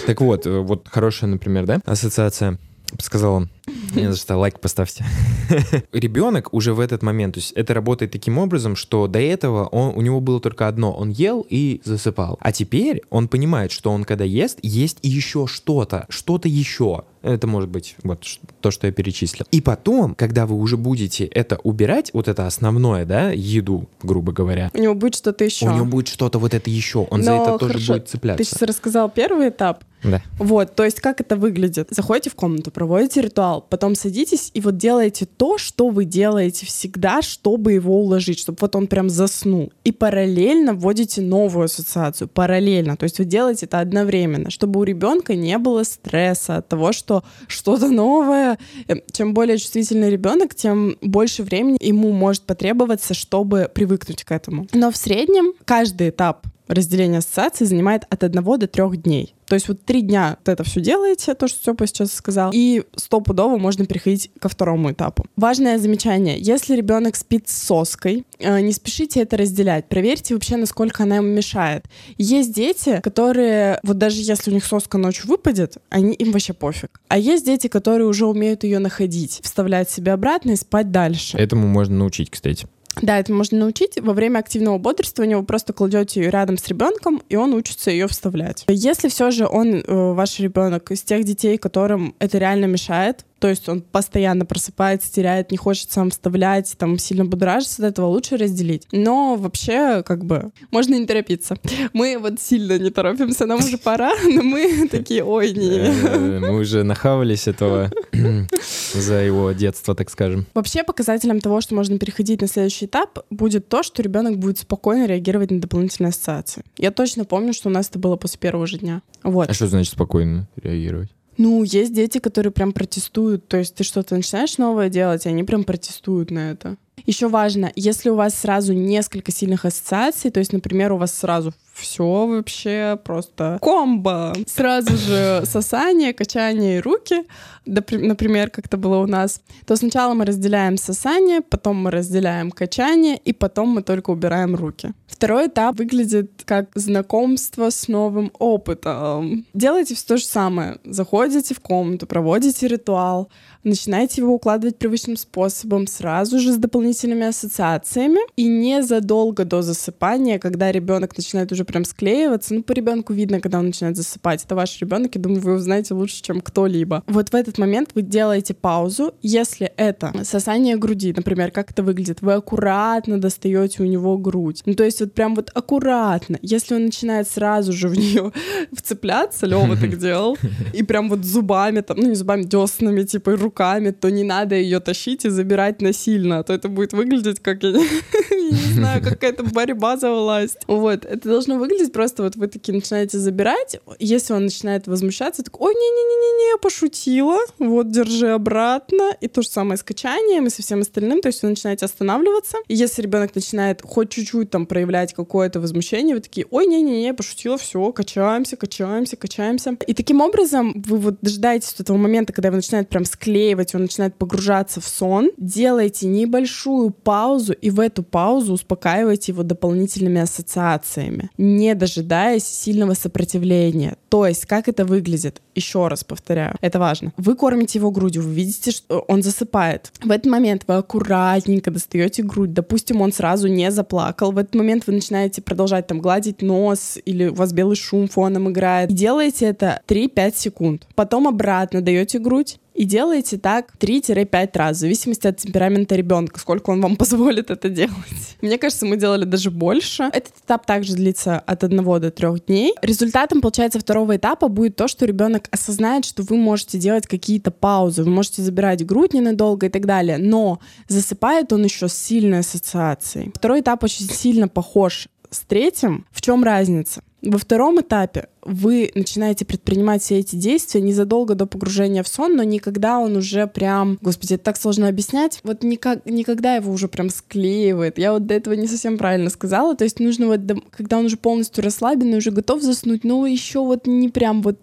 Так 0.07 0.21
вот, 0.21 0.47
э, 0.47 0.59
вот 0.61 0.88
хорошая, 0.88 1.30
например, 1.30 1.66
да, 1.66 1.80
ассоциация 1.85 2.59
сказал 2.99 3.35
он. 3.35 3.50
Не 3.95 4.11
за 4.11 4.16
что, 4.16 4.37
лайк 4.37 4.61
поставьте. 4.61 5.04
Ребенок 5.92 6.52
уже 6.52 6.73
в 6.75 6.80
этот 6.80 7.02
момент, 7.02 7.35
то 7.35 7.40
есть 7.40 7.52
это 7.52 7.75
работает 7.75 8.12
таким 8.12 8.38
образом, 8.38 8.76
что 8.76 9.07
до 9.07 9.21
этого 9.21 9.66
он, 9.66 9.95
у 9.97 10.00
него 10.00 10.21
было 10.21 10.40
только 10.40 10.68
одно, 10.68 10.92
он 10.92 11.11
ел 11.11 11.47
и 11.49 11.80
засыпал. 11.85 12.38
А 12.40 12.52
теперь 12.52 13.02
он 13.11 13.28
понимает, 13.28 13.73
что 13.73 13.90
он 13.90 14.04
когда 14.04 14.25
ест, 14.25 14.59
есть 14.62 14.99
еще 15.02 15.47
что-то, 15.47 16.07
что-то 16.09 16.49
еще. 16.49 17.04
Это 17.23 17.47
может 17.47 17.68
быть 17.68 17.97
вот 18.04 18.25
то, 18.61 18.71
что 18.71 18.87
я 18.87 18.92
перечислил. 18.92 19.47
И 19.50 19.61
потом, 19.61 20.14
когда 20.14 20.47
вы 20.47 20.57
уже 20.57 20.76
будете 20.76 21.25
это 21.25 21.57
убирать, 21.62 22.11
вот 22.12 22.28
это 22.28 22.47
основное, 22.47 23.04
да, 23.04 23.30
еду, 23.30 23.88
грубо 24.02 24.33
говоря. 24.33 24.71
У 24.73 24.78
него 24.78 24.95
будет 24.95 25.16
что-то 25.16 25.45
еще. 25.45 25.66
У 25.66 25.73
него 25.73 25.85
будет 25.85 26.09
что-то 26.09 26.38
вот 26.38 26.54
это 26.54 26.71
еще. 26.71 27.00
Он 27.11 27.21
Но 27.21 27.25
за 27.25 27.33
это 27.33 27.59
тоже 27.59 27.73
хорошо. 27.73 27.92
будет 27.95 28.09
цепляться. 28.09 28.45
Ты 28.45 28.49
сейчас 28.49 28.62
рассказал 28.62 29.11
первый 29.11 29.49
этап. 29.49 29.85
Да. 30.02 30.23
Вот, 30.38 30.75
то 30.75 30.85
есть 30.85 31.00
как 31.00 31.21
это 31.21 31.37
выглядит? 31.37 31.88
Заходите 31.90 32.31
в 32.31 32.35
комнату, 32.35 32.71
проводите 32.71 33.21
ритуал, 33.21 33.64
потом 33.69 33.95
садитесь 33.95 34.50
и 34.55 34.61
вот 34.61 34.76
делаете 34.76 35.26
то, 35.26 35.59
что 35.59 35.88
вы 35.88 36.05
делаете 36.05 36.67
всегда, 36.67 37.23
чтобы 37.23 37.73
его 37.73 38.00
уложить, 38.00 38.38
чтобы 38.38 38.59
вот 38.61 38.76
он 38.76 38.87
прям 38.87 39.11
заснул. 39.11 39.73
И 39.85 39.93
параллельно 39.93 40.75
вводите 40.75 41.21
новую 41.21 41.64
ассоциацию, 41.64 42.28
параллельно. 42.28 42.97
То 42.97 43.05
есть 43.05 43.19
вы 43.19 43.25
делаете 43.25 43.67
это 43.67 43.81
одновременно, 43.81 44.50
чтобы 44.50 44.81
у 44.81 44.85
ребенка 44.85 45.35
не 45.35 45.59
было 45.59 45.83
стресса 45.83 46.57
от 46.59 46.69
того, 46.69 46.93
что 46.93 47.25
что-то 47.47 47.88
новое. 47.88 48.59
Эм, 48.87 49.02
чем 49.12 49.35
более 49.35 49.59
чувствительный 49.59 50.11
ребенок, 50.11 50.55
тем 50.55 50.97
больше 51.02 51.43
времени 51.43 51.78
ему 51.81 52.12
может 52.12 52.43
потребоваться, 52.43 53.14
чтобы 53.14 53.71
привыкнуть 53.73 54.25
к 54.25 54.33
этому. 54.33 54.67
Но 54.73 54.90
в 54.90 54.97
среднем 54.97 55.52
каждый 55.64 56.11
этап 56.11 56.47
разделение 56.68 57.18
ассоциаций 57.18 57.66
занимает 57.66 58.04
от 58.10 58.25
одного 58.25 58.56
до 58.56 58.66
трех 58.66 58.96
дней. 59.02 59.34
То 59.46 59.54
есть 59.54 59.68
вот 59.68 59.82
три 59.82 60.02
дня 60.02 60.37
вот 60.38 60.48
это 60.48 60.62
все 60.62 60.80
делаете, 60.80 61.34
то, 61.34 61.48
что 61.48 61.58
Степа 61.58 61.87
сейчас 61.87 62.12
сказал, 62.12 62.50
и 62.52 62.82
стопудово 62.96 63.56
можно 63.56 63.87
переходить 63.87 64.30
ко 64.38 64.48
второму 64.48 64.92
этапу. 64.92 65.25
Важное 65.37 65.78
замечание. 65.78 66.38
Если 66.38 66.76
ребенок 66.76 67.16
спит 67.16 67.48
с 67.48 67.54
соской, 67.54 68.25
э, 68.38 68.60
не 68.60 68.72
спешите 68.72 69.20
это 69.20 69.38
разделять. 69.38 69.88
Проверьте 69.88 70.34
вообще, 70.34 70.56
насколько 70.56 71.04
она 71.04 71.16
ему 71.16 71.28
мешает. 71.28 71.87
Есть 72.18 72.52
дети, 72.54 73.00
которые, 73.02 73.80
вот 73.82 73.96
даже 73.96 74.20
если 74.20 74.50
у 74.50 74.54
них 74.54 74.66
соска 74.66 74.98
ночью 74.98 75.26
выпадет, 75.28 75.78
они, 75.88 76.12
им 76.12 76.32
вообще 76.32 76.52
пофиг. 76.52 77.00
А 77.08 77.18
есть 77.18 77.46
дети, 77.46 77.68
которые 77.68 78.06
уже 78.06 78.26
умеют 78.26 78.64
ее 78.64 78.78
находить, 78.78 79.40
вставлять 79.42 79.88
себе 79.90 80.12
обратно 80.12 80.50
и 80.50 80.56
спать 80.56 80.90
дальше. 80.90 81.38
Этому 81.38 81.66
можно 81.66 81.96
научить, 81.96 82.30
кстати. 82.30 82.68
Да, 83.02 83.19
это 83.19 83.33
можно 83.33 83.59
научить. 83.59 84.00
Во 84.00 84.12
время 84.12 84.38
активного 84.38 84.78
бодрствования 84.78 85.37
вы 85.37 85.45
просто 85.45 85.73
кладете 85.73 86.21
ее 86.21 86.31
рядом 86.31 86.59
с 86.59 86.67
ребенком, 86.69 87.23
и 87.28 87.37
он 87.37 87.55
учится 87.55 87.90
ее 87.90 88.09
вставлять. 88.09 88.64
Если 88.69 89.09
все 89.09 89.31
же 89.31 89.47
он, 89.47 89.76
э, 89.76 89.83
ваш 89.87 90.38
ребенок, 90.40 90.90
из 90.90 91.02
тех 91.02 91.25
детей, 91.25 91.59
которым 91.59 92.14
это 92.19 92.38
реально 92.38 92.67
мешает, 92.67 93.25
то 93.38 93.49
есть 93.49 93.68
он 93.68 93.83
постоянно 93.83 94.45
просыпается, 94.45 95.12
теряет, 95.12 95.50
не 95.50 95.57
хочет 95.57 95.90
сам 95.90 96.11
вставлять, 96.11 96.75
там 96.78 96.99
сильно 96.99 97.25
будоражится, 97.25 97.87
от 97.87 97.92
этого 97.92 98.07
лучше 98.07 98.37
разделить. 98.37 98.87
Но 98.92 99.37
вообще, 99.37 100.02
как 100.02 100.25
бы, 100.25 100.50
можно 100.71 100.95
не 100.95 101.07
торопиться. 101.07 101.57
Мы 101.92 102.18
вот 102.18 102.40
сильно 102.40 102.79
не 102.79 102.90
торопимся, 102.90 103.46
нам 103.46 103.61
уже 103.61 103.79
пора, 103.79 104.12
но 104.24 104.42
мы 104.42 104.88
такие, 104.88 105.24
ой, 105.24 105.53
не. 105.53 105.79
Э, 105.79 106.38
мы 106.40 106.59
уже 106.59 106.83
нахавались 106.83 107.46
этого 107.46 107.90
за 108.94 109.14
его 109.14 109.53
детство, 109.53 109.94
так 109.94 110.11
скажем. 110.11 110.46
Вообще 110.55 110.83
показателем 110.83 111.40
того, 111.40 111.61
что 111.61 111.74
можно 111.74 111.98
переходить 111.98 112.40
на 112.40 112.48
следующий 112.48 112.87
этап, 112.87 113.20
будет 113.31 113.68
то, 113.68 113.83
что 113.83 114.03
ребенок 114.03 114.38
будет 114.38 114.59
спокойно 114.59 115.07
реагировать 115.07 115.51
на 115.51 115.61
дополнительные 115.61 116.11
ассоциации. 116.11 116.62
Я 116.77 116.90
точно 116.90 117.24
помню, 117.24 117.53
что 117.53 117.68
у 117.68 117.72
нас 117.72 117.88
это 117.88 117.98
было 117.98 118.16
после 118.16 118.38
первого 118.38 118.66
же 118.66 118.79
дня. 118.79 119.03
Вот. 119.22 119.48
А 119.48 119.55
что 119.55 119.66
значит 119.66 119.92
спокойно 119.92 120.48
реагировать? 120.57 121.11
Ну, 121.38 121.62
есть 121.62 121.94
дети, 121.94 122.18
которые 122.18 122.53
прям 122.53 122.72
протестуют. 122.72 123.46
То 123.48 123.57
есть 123.57 123.77
ты 123.77 123.85
что-то 123.85 124.16
начинаешь 124.16 124.59
новое 124.59 124.90
делать, 124.90 125.24
и 125.24 125.29
они 125.29 125.44
прям 125.44 125.64
протестуют 125.64 126.31
на 126.31 126.51
это. 126.51 126.77
Еще 127.06 127.28
важно, 127.28 127.72
если 127.76 128.11
у 128.11 128.14
вас 128.14 128.34
сразу 128.34 128.72
несколько 128.72 129.32
сильных 129.32 129.64
ассоциаций, 129.64 130.30
то 130.30 130.40
есть, 130.40 130.52
например, 130.52 130.92
у 130.92 130.96
вас 130.96 131.14
сразу 131.14 131.52
все 131.78 132.26
вообще 132.26 132.98
просто 133.04 133.58
комбо. 133.61 134.34
Сразу 134.46 134.96
же 134.96 135.42
сосание, 135.44 136.12
качание 136.12 136.78
и 136.78 136.80
руки, 136.80 137.22
например, 137.64 138.50
как 138.50 138.66
это 138.66 138.76
было 138.76 138.98
у 138.98 139.06
нас, 139.06 139.40
то 139.66 139.76
сначала 139.76 140.14
мы 140.14 140.24
разделяем 140.24 140.76
сосание, 140.76 141.40
потом 141.40 141.76
мы 141.76 141.90
разделяем 141.90 142.50
качание, 142.50 143.16
и 143.16 143.32
потом 143.32 143.68
мы 143.68 143.82
только 143.82 144.11
убираем 144.11 144.56
руки. 144.56 144.92
Второй 145.06 145.46
этап 145.46 145.78
выглядит 145.78 146.42
как 146.44 146.70
знакомство 146.74 147.70
с 147.70 147.88
новым 147.88 148.32
опытом. 148.38 149.46
Делайте 149.54 149.94
все 149.94 150.06
то 150.06 150.16
же 150.16 150.24
самое. 150.24 150.78
Заходите 150.84 151.54
в 151.54 151.61
комнату, 151.61 152.06
проводите 152.06 152.66
ритуал, 152.66 153.30
начинаете 153.68 154.22
его 154.22 154.35
укладывать 154.35 154.76
привычным 154.76 155.16
способом, 155.16 155.87
сразу 155.87 156.38
же 156.38 156.52
с 156.52 156.57
дополнительными 156.57 157.26
ассоциациями, 157.26 158.20
и 158.37 158.46
незадолго 158.48 159.44
до 159.44 159.62
засыпания, 159.62 160.38
когда 160.38 160.72
ребенок 160.72 161.16
начинает 161.16 161.52
уже 161.52 161.64
прям 161.64 161.85
склеиваться. 161.85 162.54
Ну, 162.54 162.62
по 162.62 162.72
ребенку 162.72 163.12
видно, 163.12 163.40
когда 163.40 163.59
он 163.59 163.66
начинает 163.66 163.96
засыпать. 163.96 164.44
Это 164.44 164.54
ваш 164.54 164.81
ребенок, 164.81 165.14
и 165.16 165.18
думаю, 165.18 165.40
вы 165.40 165.50
его 165.52 165.61
знаете 165.61 165.94
лучше, 165.94 166.22
чем 166.22 166.40
кто-либо. 166.40 167.02
Вот 167.07 167.31
в 167.31 167.35
этот 167.35 167.59
момент 167.59 167.90
вы 167.94 168.02
делаете 168.02 168.54
паузу. 168.54 169.14
Если 169.22 169.72
это 169.76 170.12
сосание 170.24 170.76
груди, 170.76 171.12
например, 171.16 171.50
как 171.50 171.70
это 171.70 171.83
выглядит, 171.83 172.22
вы 172.22 172.35
аккуратно 172.35 173.20
достаете 173.20 173.83
у 173.83 173.87
него 173.87 174.16
грудь. 174.18 174.62
Ну, 174.66 174.74
то 174.74 174.85
есть 174.85 175.00
вот 175.00 175.12
прям 175.12 175.35
вот 175.35 175.50
аккуратно. 175.54 176.38
Если 176.42 176.74
он 176.74 176.87
начинает 176.87 177.28
сразу 177.28 177.72
же 177.72 177.88
в 177.88 177.94
нее 177.94 178.33
вцепляться, 178.72 179.46
Лева 179.46 179.76
так 179.76 179.98
делал, 179.98 180.37
и 180.72 180.83
прям 180.83 181.09
вот 181.09 181.24
зубами, 181.24 181.81
там, 181.81 181.96
ну 181.98 182.09
не 182.09 182.14
зубами, 182.14 182.42
деснами, 182.42 183.02
типа 183.02 183.37
руками, 183.37 183.58
то 183.92 184.11
не 184.11 184.25
надо 184.25 184.55
ее 184.55 184.81
тащить 184.81 185.25
и 185.25 185.31
забирать 185.31 185.83
насильно, 185.83 186.38
а 186.38 186.42
то 186.42 186.53
это 186.53 186.68
будет 186.68 186.92
выглядеть 186.92 187.40
как, 187.40 187.62
я 187.62 187.73
не 187.73 188.73
знаю, 188.75 189.03
какая-то 189.03 189.42
борьба 189.42 189.97
за 189.97 190.11
власть. 190.11 190.59
Вот, 190.66 191.05
это 191.05 191.29
должно 191.29 191.59
выглядеть 191.59 191.92
просто 191.92 192.23
вот 192.23 192.37
вы 192.37 192.47
такие 192.47 192.75
начинаете 192.75 193.18
забирать, 193.18 193.81
если 193.99 194.33
он 194.33 194.44
начинает 194.44 194.87
возмущаться, 194.87 195.42
так, 195.42 195.61
ой, 195.61 195.75
не-не-не-не, 195.75 196.59
пошутила, 196.59 197.38
вот, 197.59 197.90
держи 197.90 198.29
обратно. 198.29 199.16
И 199.21 199.29
то 199.29 199.42
же 199.42 199.49
самое 199.49 199.77
с 199.77 199.83
качанием 199.83 200.47
и 200.47 200.51
со 200.51 200.62
всем 200.62 200.81
остальным, 200.81 201.21
то 201.21 201.29
есть 201.29 201.42
вы 201.42 201.51
начинаете 201.51 201.85
останавливаться. 201.87 202.59
И 202.68 202.75
если 202.75 203.03
ребенок 203.03 203.35
начинает 203.35 203.83
хоть 203.83 204.11
чуть-чуть 204.11 204.51
там 204.51 204.66
проявлять 204.66 205.14
какое-то 205.14 205.61
возмущение, 205.61 206.14
вы 206.14 206.21
такие, 206.21 206.47
ой, 206.51 206.66
не-не-не, 206.66 207.14
пошутила, 207.14 207.59
все, 207.59 207.92
качаемся, 207.92 208.57
качаемся, 208.57 209.16
качаемся. 209.16 209.77
И 209.87 209.94
таким 209.94 210.21
образом 210.21 210.83
вы 210.87 210.99
вот 210.99 211.16
дожидаетесь 211.21 211.75
этого 211.79 211.97
момента, 211.97 212.33
когда 212.33 212.49
его 212.49 212.57
начинает 212.57 212.88
прям 212.88 213.05
склеивать, 213.05 213.38
он 213.74 213.83
начинает 213.83 214.14
погружаться 214.16 214.81
в 214.81 214.87
сон, 214.87 215.31
делайте 215.37 216.07
небольшую 216.07 216.90
паузу, 216.90 217.53
и 217.53 217.70
в 217.70 217.81
эту 217.81 218.03
паузу 218.03 218.55
успокаивайте 218.55 219.33
его 219.33 219.42
дополнительными 219.42 220.20
ассоциациями. 220.20 221.31
не 221.38 221.74
дожидаясь 221.74 222.44
сильного 222.44 222.94
сопротивления. 222.94 223.96
То 224.09 224.27
есть, 224.27 224.46
как 224.46 224.68
это 224.68 224.85
выглядит? 224.85 225.42
Еще 225.55 225.87
раз 225.88 226.05
повторяю, 226.05 226.57
это 226.61 226.79
важно. 226.79 227.12
Вы 227.16 227.35
кормите 227.35 227.79
его 227.79 227.90
грудью, 227.90 228.22
вы 228.22 228.33
видите, 228.33 228.70
что 228.70 229.01
он 229.01 229.22
засыпает. 229.22 229.92
В 230.03 230.11
этот 230.11 230.27
момент 230.27 230.64
вы 230.66 230.74
аккуратненько 230.74 231.70
достаете 231.70 232.22
грудь. 232.22 232.53
Допустим, 232.53 233.01
он 233.01 233.12
сразу 233.12 233.48
не 233.48 233.70
заплакал. 233.70 234.33
В 234.33 234.38
этот 234.38 234.55
момент 234.55 234.87
вы 234.87 234.94
начинаете 234.94 235.42
продолжать 235.42 235.87
там 235.87 236.01
гладить 236.01 236.42
нос 236.42 236.98
или 237.05 237.29
у 237.29 237.35
вас 237.35 237.53
белый 237.53 237.77
шум 237.77 238.09
фоном 238.09 238.51
играет. 238.51 238.90
И 238.90 238.94
делаете 238.94 239.46
это 239.46 239.83
3-5 239.88 240.37
секунд. 240.37 240.87
Потом 240.94 241.29
обратно 241.29 241.83
даете 241.83 242.18
грудь 242.18 242.59
и 242.79 242.85
делаете 242.85 243.38
так 243.38 243.73
3-5 243.81 244.51
раз, 244.55 244.77
в 244.77 244.81
зависимости 244.81 245.27
от 245.27 245.37
темперамента 245.37 245.97
ребенка, 245.97 246.38
сколько 246.38 246.71
он 246.71 246.81
вам 246.81 246.97
позволит 246.97 247.51
это 247.51 247.69
делать. 247.69 248.37
Мне 248.41 248.57
кажется, 248.57 248.87
мы 248.87 248.97
делали 248.97 249.25
даже 249.25 249.51
больше. 249.51 250.05
Этот 250.12 250.35
этап 250.45 250.64
также 250.64 250.95
длится 250.95 251.41
от 251.41 251.64
1 251.64 251.85
до 251.85 252.11
3 252.12 252.29
дней. 252.47 252.75
Результатом, 252.81 253.41
получается, 253.41 253.81
второго 253.81 254.17
этапа 254.17 254.47
будет 254.47 254.77
то, 254.77 254.87
что 254.87 255.07
ребенок 255.07 255.49
осознает, 255.51 256.05
что 256.05 256.23
вы 256.23 256.37
можете 256.37 256.79
делать 256.79 257.09
какие-то 257.09 257.51
паузы, 257.51 258.05
вы 258.05 258.11
можете 258.11 258.43
забирать 258.43 258.87
грудь 258.87 259.12
ненадолго 259.12 259.67
и 259.67 259.71
так 259.71 259.85
далее, 259.85 260.19
но 260.19 260.61
засыпает 260.87 261.53
он 261.53 261.64
еще 261.64 261.88
с 261.88 261.95
сильной 261.95 262.41
ассоциацией. 262.41 263.33
Второй 263.35 263.61
этап 263.61 263.83
очень 263.83 264.09
сильно 264.09 264.47
похож 264.47 265.09
с 265.31 265.41
третьим. 265.41 266.07
В 266.11 266.21
чем 266.21 266.45
разница? 266.45 267.03
Во 267.21 267.37
втором 267.37 267.81
этапе 267.81 268.29
вы 268.43 268.93
начинаете 268.95 269.45
предпринимать 269.45 270.03
все 270.03 270.19
эти 270.19 270.37
действия 270.37 270.81
незадолго 270.81 271.35
до 271.35 271.47
погружения 271.47 272.05
в 272.05 272.09
сон, 272.09 272.37
но 272.37 272.45
никогда 272.45 273.01
он 273.01 273.17
уже 273.17 273.49
прям, 273.49 273.99
господи, 274.01 274.35
это 274.35 274.45
так 274.45 274.57
сложно 274.57 274.87
объяснять, 274.87 275.41
вот 275.43 275.64
никак, 275.64 276.07
никогда 276.07 276.55
его 276.55 276.73
уже 276.73 276.87
прям 276.87 277.11
склеивает. 277.11 277.99
Я 277.99 278.12
вот 278.12 278.27
до 278.27 278.35
этого 278.35 278.55
не 278.55 278.69
совсем 278.69 278.99
правильно 278.99 279.31
сказала, 279.31 279.75
то 279.75 279.83
есть 279.83 279.99
нужно 279.99 280.29
вот, 280.29 280.41
когда 280.71 280.99
он 280.99 281.07
уже 281.07 281.17
полностью 281.17 281.64
расслаблен 281.64 282.14
и 282.14 282.19
уже 282.19 282.31
готов 282.31 282.62
заснуть, 282.62 283.03
но 283.03 283.27
еще 283.27 283.64
вот 283.64 283.88
не 283.88 284.09
прям 284.09 284.41
вот 284.41 284.61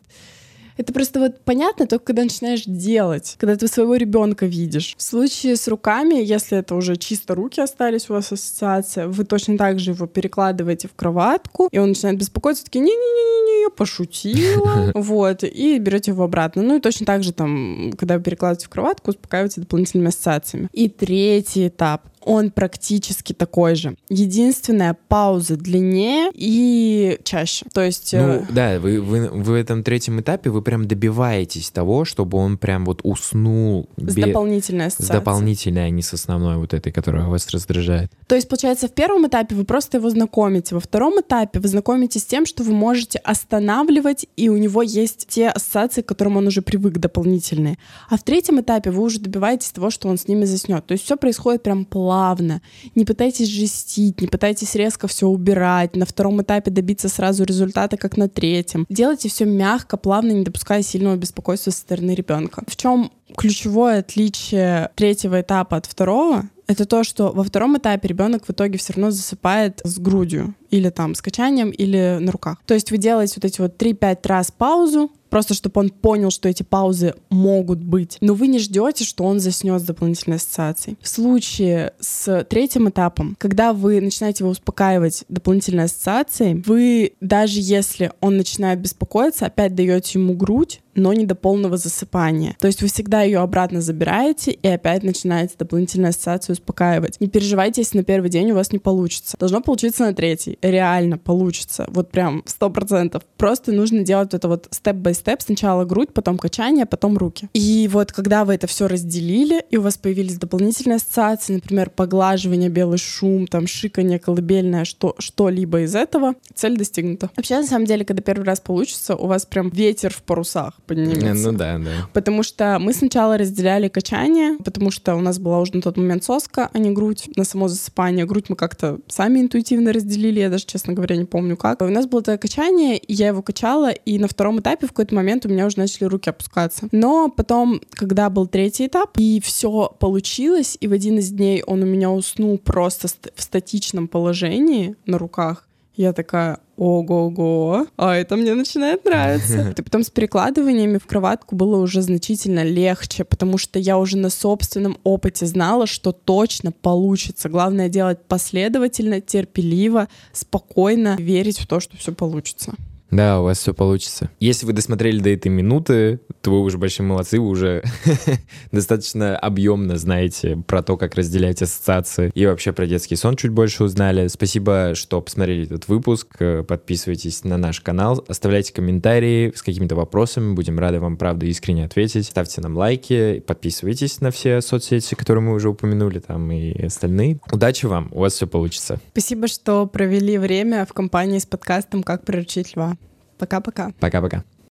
это 0.78 0.94
просто 0.94 1.20
вот 1.20 1.40
понятно 1.42 1.88
только 1.88 2.06
когда 2.06 2.24
начинаешь 2.24 2.64
делать, 2.66 3.36
когда 3.40 3.56
ты 3.56 3.68
своего 3.68 3.96
ребенка 3.96 4.46
видишь. 4.46 4.96
В 4.98 5.04
случае 5.04 5.56
с 5.56 5.68
руками, 5.68 6.16
если 6.16 6.58
это 6.58 6.76
уже 6.76 6.96
чисто 6.98 7.36
руки 7.36 7.62
остались 7.62 8.10
у 8.10 8.14
вас 8.14 8.32
ассоциация, 8.32 9.08
вы 9.08 9.26
точно 9.26 9.58
так 9.58 9.80
же 9.80 9.92
его 9.92 10.08
перекладываете 10.08 10.88
в 10.88 10.94
кроватку, 10.94 11.70
и 11.72 11.78
он 11.78 11.90
начинает 11.90 12.18
беспокоиться, 12.18 12.66
такие, 12.66 12.82
не-не-не-не, 12.82 13.64
я 13.64 13.70
пошутила, 13.70 14.92
вот, 14.96 15.44
и 15.44 15.80
берете 15.80 16.12
его 16.12 16.24
обратно. 16.24 16.62
Ну 16.62 16.78
и 16.78 16.82
точно 16.82 17.06
так 17.06 17.24
же 17.24 17.32
там, 17.34 17.94
когда 17.98 18.18
вы 18.18 18.24
перекладываете 18.24 18.68
в 18.68 18.70
кроватку, 18.70 19.12
успокаиваете 19.12 19.62
дополнительными 19.62 20.10
ассоциациями. 20.10 20.70
И 20.74 20.90
третий 20.90 21.68
этап 21.68 22.04
он 22.26 22.52
практически 22.52 23.34
такой 23.34 23.76
же. 23.76 23.96
Единственная 24.10 24.98
пауза 25.08 25.56
длиннее 25.56 26.32
и 26.34 27.20
чаще. 27.24 27.66
То 27.72 27.84
есть... 27.84 28.14
Ну, 28.14 28.20
э, 28.20 28.46
да, 28.50 28.80
вы, 28.80 29.00
вы 29.00 29.30
в 29.30 29.54
этом 29.54 29.84
третьем 29.84 30.20
этапе 30.20 30.50
вы 30.50 30.62
прям 30.62 30.88
добиваетесь 30.88 31.70
того, 31.70 32.04
чтобы 32.04 32.38
он 32.38 32.58
прям 32.58 32.84
вот 32.84 33.02
уснул. 33.04 33.90
С 33.98 34.16
бе... 34.16 34.26
дополнительной 34.26 34.88
ассоциацией. 34.88 35.08
С 35.08 35.20
дополнительной, 35.20 35.86
а 35.86 35.90
не 35.90 36.02
с 36.02 36.14
основной 36.14 36.58
вот 36.58 36.74
этой, 36.74 36.92
которая 36.92 37.28
вас 37.28 37.48
раздражает. 37.50 38.12
То 38.28 38.36
есть, 38.36 38.50
получается, 38.50 38.88
в 38.88 38.94
первом 38.94 39.28
этапе 39.28 39.56
вы 39.56 39.64
просто 39.64 39.98
его 39.98 40.10
знакомите. 40.10 40.76
Во 40.76 40.82
втором 40.82 41.22
этапе 41.22 41.60
вы 41.60 41.68
знакомитесь 41.68 42.24
с 42.24 42.26
тем, 42.26 42.46
что 42.46 42.64
вы 42.64 42.74
можете 42.74 43.20
останавливать, 43.20 44.26
и 44.36 44.50
у 44.50 44.58
него 44.58 44.82
есть 44.82 45.28
те 45.28 45.50
ассоциации, 45.50 46.02
к 46.02 46.08
которым 46.08 46.38
он 46.38 46.48
уже 46.48 46.62
привык 46.62 46.98
дополнительные. 46.98 47.78
А 48.10 48.18
в 48.18 48.24
третьем 48.24 48.60
этапе 48.60 48.90
вы 48.90 49.04
уже 49.04 49.20
добиваетесь 49.20 49.72
того, 49.72 49.92
что 49.92 50.08
он 50.08 50.18
с 50.18 50.28
ними 50.28 50.46
заснет. 50.46 50.86
То 50.88 50.94
есть 50.94 51.04
все 51.04 51.18
происходит 51.18 51.62
прям 51.62 51.86
плавно 51.86 52.15
плавно. 52.16 52.62
Не 52.96 53.04
пытайтесь 53.04 53.50
жестить, 53.50 54.22
не 54.22 54.28
пытайтесь 54.28 54.76
резко 54.76 55.08
все 55.08 55.28
убирать, 55.28 55.98
на 55.98 56.06
втором 56.06 56.42
этапе 56.42 56.72
добиться 56.72 57.10
сразу 57.10 57.44
результата, 57.44 57.98
как 57.98 58.16
на 58.16 58.30
третьем. 58.30 58.86
Делайте 58.90 59.28
все 59.28 59.44
мягко, 59.46 59.98
плавно, 59.98 60.32
не 60.32 60.44
допуская 60.46 60.82
сильного 60.82 61.18
беспокойства 61.18 61.72
со 61.72 61.78
стороны 61.78 62.12
ребенка. 62.16 62.64
В 62.68 62.78
чем 62.78 63.12
ключевое 63.36 64.00
отличие 64.00 64.90
третьего 64.96 65.42
этапа 65.42 65.78
от 65.78 65.86
второго? 65.86 66.46
это 66.68 66.86
то, 66.86 67.04
что 67.04 67.32
во 67.32 67.44
втором 67.44 67.78
этапе 67.78 68.08
ребенок 68.08 68.46
в 68.48 68.52
итоге 68.52 68.80
все 68.80 68.94
равно 68.94 69.12
засыпает 69.12 69.82
с 69.84 70.00
грудью 70.00 70.56
или 70.72 70.90
там 70.90 71.14
с 71.14 71.22
качанием 71.22 71.70
или 71.70 72.18
на 72.20 72.32
руках. 72.32 72.58
То 72.66 72.74
есть 72.74 72.92
вы 72.92 72.98
делаете 72.98 73.34
вот 73.38 73.46
эти 73.46 73.62
вот 73.62 73.80
3-5 73.80 74.28
раз 74.28 74.52
паузу, 74.52 75.12
просто 75.36 75.54
чтобы 75.54 75.82
он 75.82 75.90
понял, 75.90 76.32
что 76.32 76.48
эти 76.48 76.64
паузы 76.64 77.14
могут 77.30 77.80
быть. 77.80 78.18
Но 78.22 78.36
вы 78.36 78.48
не 78.48 78.58
ждете, 78.58 79.04
что 79.04 79.26
он 79.26 79.42
заснет 79.42 79.82
с 79.82 79.84
дополнительной 79.84 80.38
ассоциацией. 80.38 80.98
В 81.02 81.10
случае 81.10 81.92
с 82.00 82.46
третьим 82.46 82.88
этапом, 82.88 83.36
когда 83.38 83.74
вы 83.74 84.00
начинаете 84.00 84.46
его 84.46 84.52
успокаивать 84.52 85.26
дополнительной 85.28 85.84
ассоциацией, 85.86 86.64
вы 86.66 87.16
даже 87.20 87.60
если 87.60 88.14
он 88.22 88.38
начинает 88.38 88.80
беспокоиться, 88.80 89.48
опять 89.48 89.76
даете 89.76 90.20
ему 90.20 90.36
грудь, 90.36 90.80
но 90.96 91.14
не 91.14 91.26
до 91.26 91.36
полного 91.36 91.78
засыпания. 91.78 92.56
То 92.60 92.68
есть 92.68 92.82
вы 92.82 92.88
всегда 92.88 93.22
ее 93.22 93.40
обратно 93.40 93.82
забираете 93.82 94.52
и 94.52 94.68
опять 94.68 95.04
начинаете 95.04 95.56
дополнительную 95.58 96.10
ассоциацию 96.10 96.54
успокаивать. 96.54 97.20
Не 97.20 97.28
переживайте, 97.28 97.82
если 97.82 97.98
на 97.98 98.04
первый 98.04 98.30
день 98.30 98.52
у 98.52 98.56
вас 98.56 98.72
не 98.72 98.80
получится. 98.80 99.38
Должно 99.40 99.62
получиться 99.62 100.06
на 100.06 100.14
третий. 100.14 100.58
Реально 100.62 101.18
получится. 101.18 101.86
Вот 101.90 102.10
прям 102.10 102.44
сто 102.46 102.70
процентов. 102.70 103.24
Просто 103.38 103.72
нужно 103.72 104.04
делать 104.04 104.34
это 104.34 104.48
вот 104.48 104.68
степ-бай-степ 104.72 105.26
степ. 105.26 105.42
Сначала 105.42 105.86
грудь, 105.86 106.14
потом 106.14 106.38
качание, 106.38 106.86
потом 106.86 107.18
руки. 107.18 107.50
И 107.54 107.90
вот 107.92 108.12
когда 108.12 108.46
вы 108.46 108.56
это 108.56 108.68
все 108.68 108.88
разделили, 108.88 109.64
и 109.70 109.78
у 109.78 109.82
вас 109.82 109.98
появились 109.98 110.38
дополнительные 110.38 110.98
ассоциации, 110.98 111.56
например, 111.56 111.90
поглаживание, 111.90 112.70
белый 112.70 112.98
шум, 112.98 113.48
там, 113.48 113.68
шиканье, 113.68 114.20
колыбельное, 114.20 114.86
что, 114.86 115.16
что-либо 115.20 115.82
из 115.82 115.96
этого, 115.96 116.36
цель 116.54 116.78
достигнута. 116.78 117.30
Вообще, 117.36 117.58
на 117.58 117.66
самом 117.66 117.86
деле, 117.86 118.06
когда 118.06 118.22
первый 118.22 118.46
раз 118.46 118.60
получится, 118.60 119.16
у 119.16 119.28
вас 119.28 119.46
прям 119.46 119.70
ветер 119.70 120.14
в 120.14 120.22
парусах 120.22 120.74
поднимется. 120.86 121.52
Ну 121.52 121.58
да, 121.58 121.78
да. 121.78 122.10
Потому 122.14 122.44
что 122.44 122.78
мы 122.80 122.94
сначала 122.94 123.38
разделяли 123.38 123.88
качание, 123.88 124.58
потому 124.64 124.92
что 124.92 125.16
у 125.16 125.22
нас 125.22 125.40
была 125.40 125.60
уже 125.60 125.76
на 125.76 125.82
тот 125.82 125.98
момент 125.98 126.24
соска, 126.24 126.70
а 126.74 126.78
не 126.78 126.92
грудь. 126.92 127.30
На 127.36 127.44
само 127.44 127.68
засыпание 127.68 128.26
грудь 128.26 128.46
мы 128.50 128.56
как-то 128.56 129.00
сами 129.08 129.40
интуитивно 129.40 129.94
разделили, 129.94 130.40
я 130.40 130.50
даже, 130.50 130.66
честно 130.66 130.94
говоря, 130.94 131.16
не 131.16 131.26
помню 131.26 131.58
как. 131.58 131.82
У 131.82 131.86
нас 131.86 132.08
было 132.08 132.22
это 132.22 132.38
качание, 132.38 132.98
и 132.98 133.14
я 133.14 133.28
его 133.28 133.42
качала, 133.42 133.92
и 133.92 134.20
на 134.20 134.28
втором 134.28 134.60
этапе 134.60 134.88
в 134.88 134.90
какой-то 134.90 135.16
момент 135.16 135.46
у 135.46 135.50
меня 135.50 135.66
уже 135.66 135.78
начали 135.80 136.06
руки 136.06 136.30
опускаться. 136.30 136.88
Но 136.92 137.30
потом, 137.30 137.82
когда 137.92 138.30
был 138.30 138.48
третий 138.48 138.88
этап, 138.88 139.18
и 139.18 139.40
все 139.42 139.96
получилось, 140.00 140.78
и 140.80 140.88
в 140.88 140.92
один 140.92 141.20
из 141.20 141.32
дней 141.32 141.64
он 141.64 141.84
у 141.84 141.86
меня 141.86 142.12
уснул 142.12 142.58
просто 142.58 143.08
в 143.36 143.42
статичном 143.42 144.08
положении 144.08 144.96
на 145.06 145.18
руках, 145.18 145.68
я 145.98 146.14
такая, 146.14 146.60
ого-го, 146.78 147.88
а 147.98 148.16
это 148.16 148.36
мне 148.36 148.54
начинает 148.54 149.06
нравиться. 149.06 149.74
И 149.78 149.82
потом 149.82 150.04
с 150.04 150.10
перекладываниями 150.10 150.98
в 150.98 151.06
кроватку 151.06 151.56
было 151.56 151.78
уже 151.78 152.02
значительно 152.02 152.64
легче, 152.64 153.24
потому 153.24 153.58
что 153.58 153.80
я 153.80 153.98
уже 153.98 154.18
на 154.18 154.30
собственном 154.30 154.98
опыте 155.04 155.46
знала, 155.46 155.88
что 155.88 156.12
точно 156.12 156.72
получится. 156.72 157.50
Главное 157.50 157.90
делать 157.90 158.20
последовательно, 158.28 159.22
терпеливо, 159.22 160.08
спокойно, 160.34 161.16
верить 161.20 161.60
в 161.60 161.68
то, 161.68 161.80
что 161.80 161.98
все 161.98 162.14
получится. 162.14 162.74
Да, 163.12 163.40
у 163.40 163.44
вас 163.44 163.60
все 163.60 163.74
получится. 163.74 164.30
Если 164.40 164.66
вы 164.66 164.74
досмотрели 164.74 165.20
до 165.20 165.30
этой 165.30 165.50
минуты, 165.50 166.20
то 166.42 166.52
вы 166.52 166.62
уже 166.62 166.78
большие 166.78 167.06
молодцы, 167.06 167.40
вы 167.40 167.48
уже 167.48 167.84
достаточно 168.72 169.38
объемно 169.38 169.98
знаете 169.98 170.58
про 170.68 170.84
то, 170.84 170.98
как 170.98 171.16
разделять 171.16 171.62
ассоциации 171.62 172.32
и 172.34 172.46
вообще 172.46 172.74
про 172.74 172.88
детский 172.88 173.16
сон 173.16 173.36
чуть 173.36 173.52
больше 173.52 173.84
узнали. 173.84 174.28
Спасибо, 174.28 174.94
что 174.96 175.22
посмотрели 175.22 175.66
этот 175.66 175.88
выпуск. 175.88 176.38
Подписывайтесь 176.68 177.44
на 177.44 177.58
наш 177.58 177.80
канал, 177.80 178.24
оставляйте 178.28 178.74
комментарии 178.74 179.54
с 179.56 179.62
какими-то 179.62 179.96
вопросами, 179.96 180.54
будем 180.54 180.80
рады 180.80 181.00
вам, 181.00 181.18
правда, 181.18 181.46
искренне 181.46 181.86
ответить. 181.86 182.26
Ставьте 182.26 182.62
нам 182.62 182.76
лайки, 182.76 183.40
подписывайтесь 183.46 184.20
на 184.22 184.32
все 184.32 184.62
соцсети, 184.62 185.16
которые 185.16 185.44
мы 185.44 185.54
уже 185.54 185.70
упомянули, 185.70 186.20
там 186.20 186.52
и 186.52 186.86
остальные. 186.86 187.40
Удачи 187.52 187.86
вам, 187.86 188.10
у 188.12 188.20
вас 188.20 188.34
все 188.34 188.48
получится. 188.48 189.00
Спасибо, 189.12 189.48
что 189.48 189.86
провели 189.86 190.38
время 190.38 190.86
в 190.86 190.94
компании 190.94 191.40
с 191.40 191.46
подкастом 191.46 192.04
«Как 192.04 192.26
приручить 192.26 192.76
льва». 192.76 192.98
Pra 193.38 193.48
cá, 193.48 193.62
pra 193.62 193.72
cá. 193.72 193.92
Pra 194.00 194.10
cá, 194.10 194.20
pra 194.22 194.30
cá. 194.30 194.55